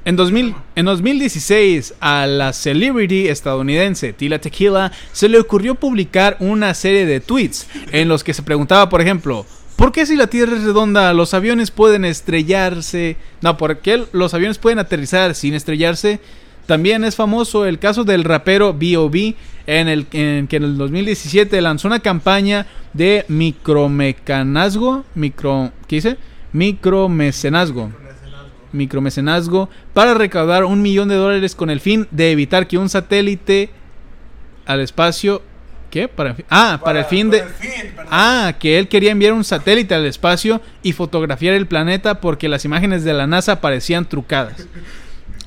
[0.06, 6.74] En, 2000, en 2016, a la celebrity estadounidense Tila Tequila se le ocurrió publicar una
[6.74, 9.46] serie de tweets en los que se preguntaba, por ejemplo,
[9.78, 13.16] ¿por qué si la Tierra es redonda los aviones pueden estrellarse?
[13.42, 16.20] No, ¿por qué los aviones pueden aterrizar sin estrellarse?
[16.66, 19.36] También es famoso el caso del rapero B.O.B.
[19.68, 26.18] En el en que en el 2017 lanzó una campaña de micromecanazgo, micro, ¿qué dice?
[26.52, 27.92] Micromecenazgo
[28.72, 33.70] micromecenazgo para recaudar un millón de dólares con el fin de evitar que un satélite
[34.66, 35.42] al espacio
[36.02, 36.08] ¿qué?
[36.08, 37.92] Para, ah, para, el fin de para el fin.
[38.12, 42.66] Ah, que él quería enviar un satélite al espacio y fotografiar el planeta porque las
[42.66, 44.68] imágenes de la NASA parecían trucadas.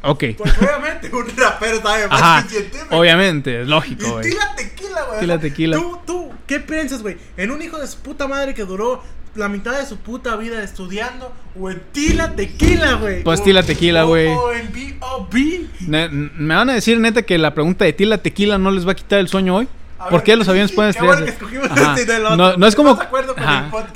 [0.03, 0.24] Ok.
[0.38, 2.46] Pues obviamente un rapero sabe más Ajá.
[2.48, 2.70] que.
[2.96, 4.30] Obviamente, es lógico, güey.
[4.30, 5.20] tila tequila, güey.
[5.20, 5.76] Tila O tequila.
[5.76, 7.16] ¿Tú, tú, ¿qué piensas, güey?
[7.36, 9.03] ¿En un hijo de su puta madre que duró
[9.34, 11.32] la mitad de su puta vida estudiando?
[11.59, 13.22] ¿O en tila tequila, güey?
[13.22, 14.28] Pues O- Tila Tequila, o- güey.
[14.28, 15.66] O en B.O.B.
[15.86, 18.96] Me van a decir neta que la pregunta de Tila Tequila no les va a
[18.96, 19.68] quitar el sueño hoy.
[20.09, 21.24] ¿Por qué los aviones pueden estrellarse?
[21.28, 22.57] este no.
[22.57, 22.98] No, es como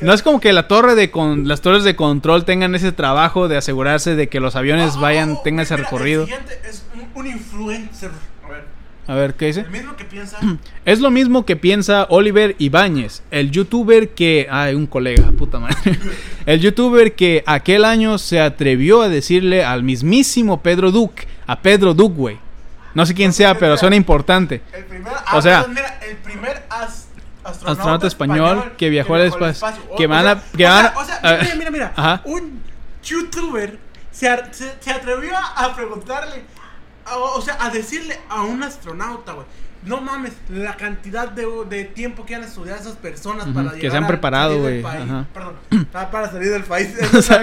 [0.02, 3.48] no es como que la torre de con las torres de control tengan ese trabajo
[3.48, 6.22] de asegurarse de que los aviones Oh, vayan oh, tengan ese mira, recorrido.
[6.22, 8.10] El siguiente es un, un influencer.
[8.44, 8.64] A ver,
[9.06, 9.60] A ver qué dice.
[9.60, 10.38] el mismo que piensa.
[10.84, 14.46] Es lo mismo que piensa Oliver Ibáñez, el youtuber que.
[14.50, 15.76] Ay, un colega, puta madre.
[16.46, 21.94] El youtuber que aquel año se atrevió a decirle al mismísimo Pedro Duque, a Pedro
[21.94, 22.36] Duque.
[22.94, 24.62] No sé quién sea, pero suena importante.
[24.72, 27.06] El primer, O sea- mira, el primer as-
[27.42, 29.82] astronauta, Astronauta español que viajó al espacio.
[29.96, 31.42] Que van a- que o van sea, a- o sea, a ver.
[31.42, 31.92] mira, mira, mira.
[31.96, 32.22] Ajá.
[32.24, 32.62] Un
[33.02, 33.78] youtuber
[34.10, 36.44] se, se, se atrevió a preguntarle,
[37.04, 39.46] a- o sea, a decirle a un astronauta, güey.
[39.84, 43.76] No mames, la cantidad de, de tiempo que han estudiado esas personas Ujú, para que
[43.76, 44.82] llegar se han preparado, güey.
[44.82, 45.56] Perdón,
[46.10, 46.94] para salir del país.
[47.14, 47.42] O sea,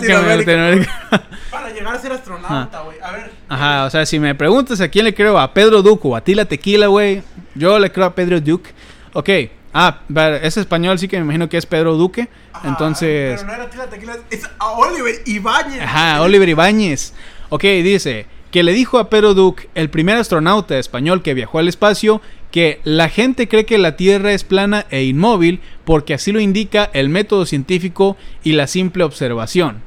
[1.52, 2.98] Para llegar a ser astronauta, güey.
[3.02, 3.32] A ver.
[3.48, 6.22] Ajá, o sea, si me preguntas a quién le creo, a Pedro Duque o a
[6.22, 7.22] Tila Tequila, güey,
[7.54, 8.72] yo le creo a Pedro Duque.
[9.14, 9.30] Ok,
[9.74, 10.00] ah,
[10.42, 12.28] es español, sí que me imagino que es Pedro Duque.
[12.54, 15.82] Ajá, Entonces, Pero no era Tila Tequila, es a Oliver Ibáñez.
[15.84, 17.14] ajá, Oliver Ibáñez.
[17.50, 21.68] Ok, dice que le dijo a Pedro Duque, el primer astronauta español que viajó al
[21.70, 22.22] espacio,
[22.52, 26.90] que la gente cree que la Tierra es plana e inmóvil porque así lo indica
[26.94, 29.78] el método científico y la simple observación.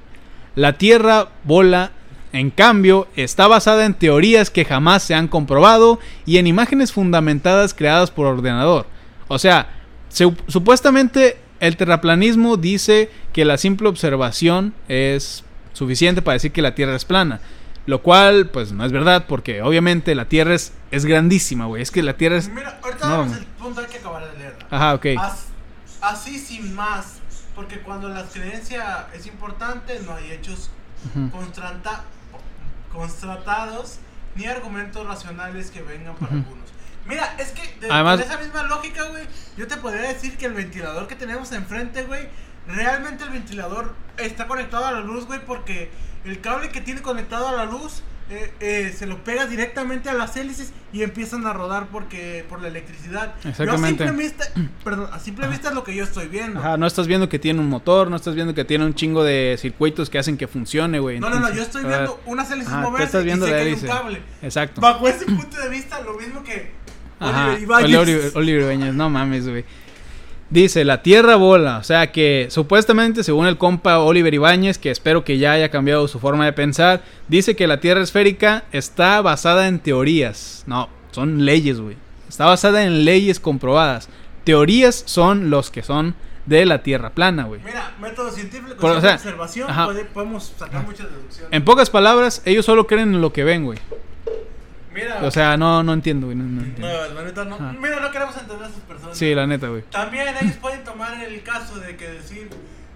[0.57, 1.93] La Tierra bola,
[2.33, 7.75] en cambio, está basada en teorías que jamás se han comprobado y en imágenes fundamentadas
[7.75, 8.87] creadas por ordenador.
[9.29, 9.69] O sea,
[10.09, 15.45] se- supuestamente el terraplanismo dice que la simple observación es
[15.75, 17.41] suficiente para decir que la Tierra es plana.
[17.87, 21.83] Lo cual, pues no es verdad, porque obviamente la Tierra es, es grandísima, güey.
[21.83, 22.49] Es que la Tierra es...
[22.49, 23.19] Mira, ahorita No.
[23.19, 24.67] vamos al punto hay que acabar de leerla.
[24.71, 25.07] Ajá, ok.
[25.19, 25.47] As-
[26.01, 27.19] así sin más,
[27.55, 30.71] porque cuando la creencia es importante, no hay hechos
[31.15, 31.31] Ujú.
[31.31, 32.05] constrata-
[32.93, 33.99] constatados
[34.35, 36.65] ni argumentos racionales que vengan para algunos.
[37.07, 39.25] Mira, es que de, Además- con esa misma lógica, güey,
[39.57, 42.29] yo te podría decir que el ventilador que tenemos enfrente, güey,
[42.67, 45.91] realmente el ventilador está conectado a la luz, güey, porque
[46.25, 50.15] el cable que tiene conectado a la luz eh, eh, se lo pega directamente a
[50.15, 53.35] las hélices y empiezan a rodar porque por la electricidad.
[53.45, 54.05] Exactamente.
[54.05, 54.45] Yo a simple vista,
[54.85, 56.59] perdón, a simple vista es lo que yo estoy viendo.
[56.59, 59.23] Ajá, no estás viendo que tiene un motor, no estás viendo que tiene un chingo
[59.23, 61.21] de circuitos que hacen que funcione, güey.
[61.21, 63.63] No, no, no, yo estoy viendo unas hélices ajá, moverse estás viendo y sé que
[63.63, 64.23] hay un cable.
[64.41, 64.81] Exacto.
[64.81, 66.73] Bajo ese punto de vista, lo mismo que
[67.21, 67.99] Ajá, Oliver Ibáñez.
[67.99, 69.65] Oliver, Oliver no mames, güey.
[70.55, 75.25] Dice, la Tierra bola, o sea que supuestamente, según el compa Oliver Ibáñez, que espero
[75.25, 79.67] que ya haya cambiado su forma de pensar, dice que la Tierra esférica está basada
[79.67, 80.63] en teorías.
[80.69, 81.97] No, son leyes, güey.
[82.29, 84.09] Está basada en leyes comprobadas.
[84.45, 86.15] Teorías son los que son
[86.47, 87.61] de la Tierra plana, güey.
[87.65, 91.49] Mira, método científico, Pero, o ciencia sea, de observación, puede- podemos sacar muchas deducciones.
[91.53, 93.81] En pocas palabras, ellos solo creen en lo que ven, güey.
[94.95, 96.37] Mira, O sea, no, no entiendo, güey.
[96.39, 97.15] No, no no, entiendo.
[97.15, 97.59] la neta no.
[97.81, 99.19] Mira, no queremos entender a esas personas.
[99.19, 99.83] Sí, la neta, güey.
[99.91, 102.49] También ellos pueden tomar el caso de que decir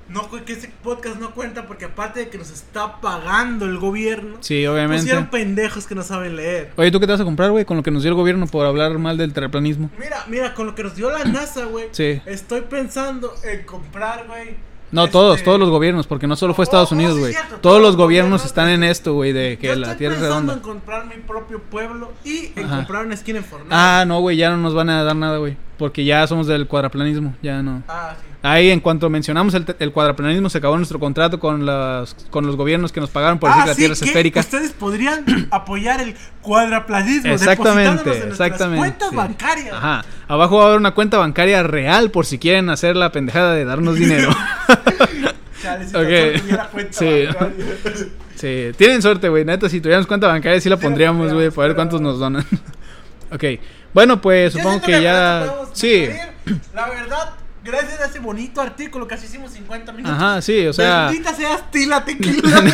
[0.08, 4.38] no que ese podcast no cuenta porque aparte de que nos está pagando el gobierno,
[4.40, 5.02] Sí, obviamente.
[5.02, 6.70] pusieron pendejos que no saben leer.
[6.76, 7.66] Oye, ¿tú qué te vas a comprar, güey?
[7.66, 9.90] Con lo que nos dio el gobierno por hablar mal del terraplanismo.
[9.98, 11.88] Mira, mira, con lo que nos dio la NASA, güey.
[11.92, 12.22] Sí.
[12.24, 14.56] Estoy pensando en comprar, güey.
[14.90, 17.34] No, este, todos, todos los gobiernos, porque no solo fue Oh, Estados oh, Unidos, güey.
[17.34, 20.20] todos todos los gobiernos están en esto, güey, de que Yo la estoy Tierra es
[20.20, 20.54] redonda.
[20.54, 22.76] en comprar mi propio pueblo y en Ajá.
[22.78, 23.74] comprar una esquina en Fortnite.
[23.74, 25.56] Ah, no, güey, ya no nos van a dar nada, güey.
[25.76, 27.82] Porque ya somos del cuadraplanismo, ya no.
[27.88, 28.24] Ah, sí.
[28.40, 32.54] Ahí, en cuanto mencionamos el, el cuadraplanismo, se acabó nuestro contrato con, las, con los
[32.54, 34.40] gobiernos que nos pagaron por decir Ah, que la sí, Tierra es que esférica.
[34.40, 38.78] Ustedes podrían apoyar el cuadraplanismo Exactamente, en exactamente.
[38.78, 39.74] cuentas bancarias.
[39.74, 40.04] Ajá.
[40.28, 43.64] Abajo va a haber una cuenta bancaria real por si quieren hacer la pendejada de
[43.64, 44.30] darnos dinero.
[45.62, 46.02] Chale, si Ok.
[46.08, 47.26] tan solo tuviera cuenta Sí.
[47.26, 47.64] bancaria.
[48.36, 49.44] Sí, tienen suerte, güey.
[49.44, 52.20] Neta, si tuviéramos cuenta bancaria, sí la Sí la pondríamos, güey, para ver cuántos nos
[52.20, 52.44] donan.
[53.32, 53.44] ok.
[53.92, 55.52] Bueno, pues supongo que ya.
[55.72, 56.08] Sí.
[56.72, 57.30] La verdad,
[57.68, 60.16] gracias a ese bonito artículo, casi hicimos 50 minutos.
[60.16, 61.06] Ajá, sí, o sea.
[61.06, 62.62] Bendita seas Tila Tequila.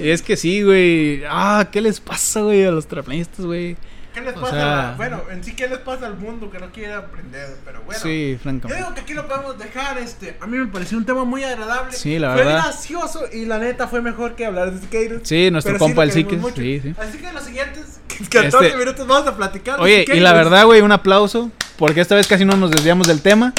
[0.00, 1.22] Y es que sí, güey.
[1.28, 3.76] Ah, ¿qué les pasa, güey, a los terraplanistas, güey?
[4.14, 4.52] ¿Qué les O pasa?
[4.52, 7.56] sea- bueno, en sí, ¿qué les pasa al mundo que no quiere aprender?
[7.64, 8.00] Pero bueno.
[8.00, 8.82] Sí, Yo francamente.
[8.82, 11.92] digo que aquí lo podemos dejar, este, a mí me pareció un tema muy agradable.
[11.92, 12.62] Sí, la fue verdad.
[12.64, 15.20] gracioso y la neta fue mejor que hablar de Siqueiros.
[15.24, 16.56] Sí, nuestro compa lo el mucho.
[16.56, 16.94] sí, sí.
[16.98, 17.97] Así que en los siguientes
[18.30, 19.80] 14 Este- minutos vamos a platicar.
[19.80, 21.50] Oye, y la verdad, güey, un aplauso.
[21.76, 23.52] Porque esta vez casi no nos desviamos del tema.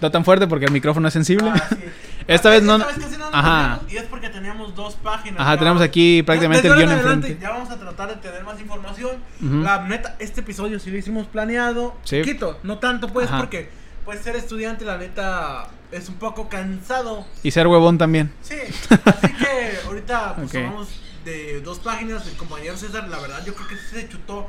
[0.00, 1.50] No tan fuerte porque el micrófono es sensible.
[1.52, 1.76] Ah, sí.
[2.28, 3.80] Esta vez no- casi no nos Ajá.
[3.82, 5.40] desviamos, Y es porque teníamos dos páginas.
[5.40, 7.38] Ajá, tenemos aquí prácticamente el guion enfrente.
[7.40, 9.16] Ya vamos a tratar de tener más información.
[9.40, 11.94] La neta, este episodio sí lo hicimos planeado.
[12.04, 12.18] Sí.
[12.20, 13.38] Poquito, no tanto pues, Ajá.
[13.38, 13.70] porque
[14.04, 17.24] pues ser estudiante, la neta, es un poco cansado.
[17.42, 18.32] Y ser huevón también.
[18.42, 18.54] Sí,
[19.04, 20.88] así que ahorita pues vamos
[21.26, 23.08] de dos páginas del compañero César.
[23.08, 24.46] La verdad, yo creo que se chutó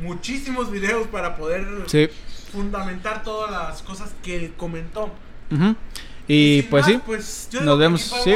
[0.00, 2.08] muchísimos videos para poder Sí.
[2.52, 5.10] fundamentar todas las cosas que él comentó.
[6.28, 7.00] Y pues más, sí.
[7.04, 8.32] pues, yo nos vemos, sí.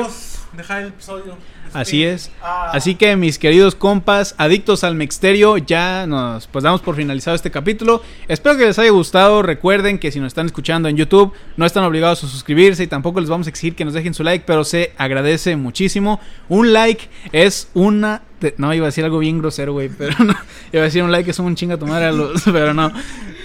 [0.56, 1.36] Dejar el episodio.
[1.72, 2.30] Así Este, es.
[2.42, 7.34] ah, Así que mis queridos compas, adictos al mexterio, ya nos pues damos por finalizado
[7.34, 8.02] este capítulo.
[8.28, 9.42] Espero que les haya gustado.
[9.42, 13.20] Recuerden que si nos están escuchando en YouTube, no están obligados a suscribirse y tampoco
[13.20, 16.20] les vamos a exigir que nos dejen su like, pero se agradece muchísimo.
[16.48, 18.22] Un like es una
[18.58, 20.34] no iba a decir algo bien grosero, güey, pero no.
[20.72, 22.92] Iba a decir un like es un chinga a los, pero no.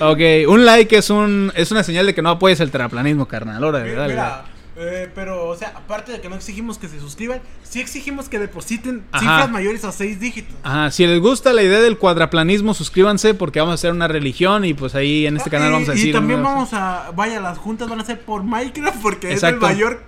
[0.01, 3.63] Ok, un like es un es una señal de que no apoyes el terraplanismo, carnal.
[3.63, 4.48] Órale, Mira, dale.
[4.79, 8.39] Eh, pero, o sea, aparte de que no exigimos que se suscriban, sí exigimos que
[8.39, 9.19] depositen Ajá.
[9.19, 10.55] cifras mayores a seis dígitos.
[10.63, 14.63] Ajá, si les gusta la idea del cuadraplanismo, suscríbanse porque vamos a hacer una religión
[14.65, 16.13] y pues ahí en este Ah, canal y- vamos a y, decir...
[16.13, 16.47] también ¿no?
[16.49, 17.11] vamos a.
[17.15, 19.65] Vaya, las juntas van a ser por Minecraft porque Exacto.
[19.65, 20.03] es el mayor.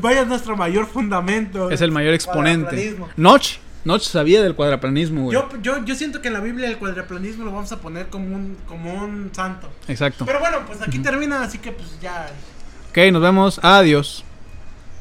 [0.00, 1.70] Vaya, es nuestro mayor fundamento.
[1.70, 2.96] Es el mayor exponente.
[3.16, 5.34] Notch, Notch sabía del cuadraplanismo, güey.
[5.34, 8.34] Yo, yo, yo siento que en la Biblia el cuadraplanismo lo vamos a poner como
[8.34, 9.70] un, como un santo.
[9.88, 10.24] Exacto.
[10.24, 12.28] Pero bueno, pues aquí termina, así que pues ya.
[12.94, 13.58] Ok, nos vemos.
[13.64, 14.24] Adiós.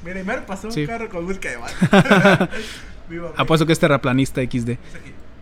[0.04, 0.82] Mira, y pasó Sí.
[0.82, 1.28] un carro con
[1.58, 2.50] banda.
[3.08, 3.32] Viva.
[3.38, 4.78] Apuesto que es terraplanista XD.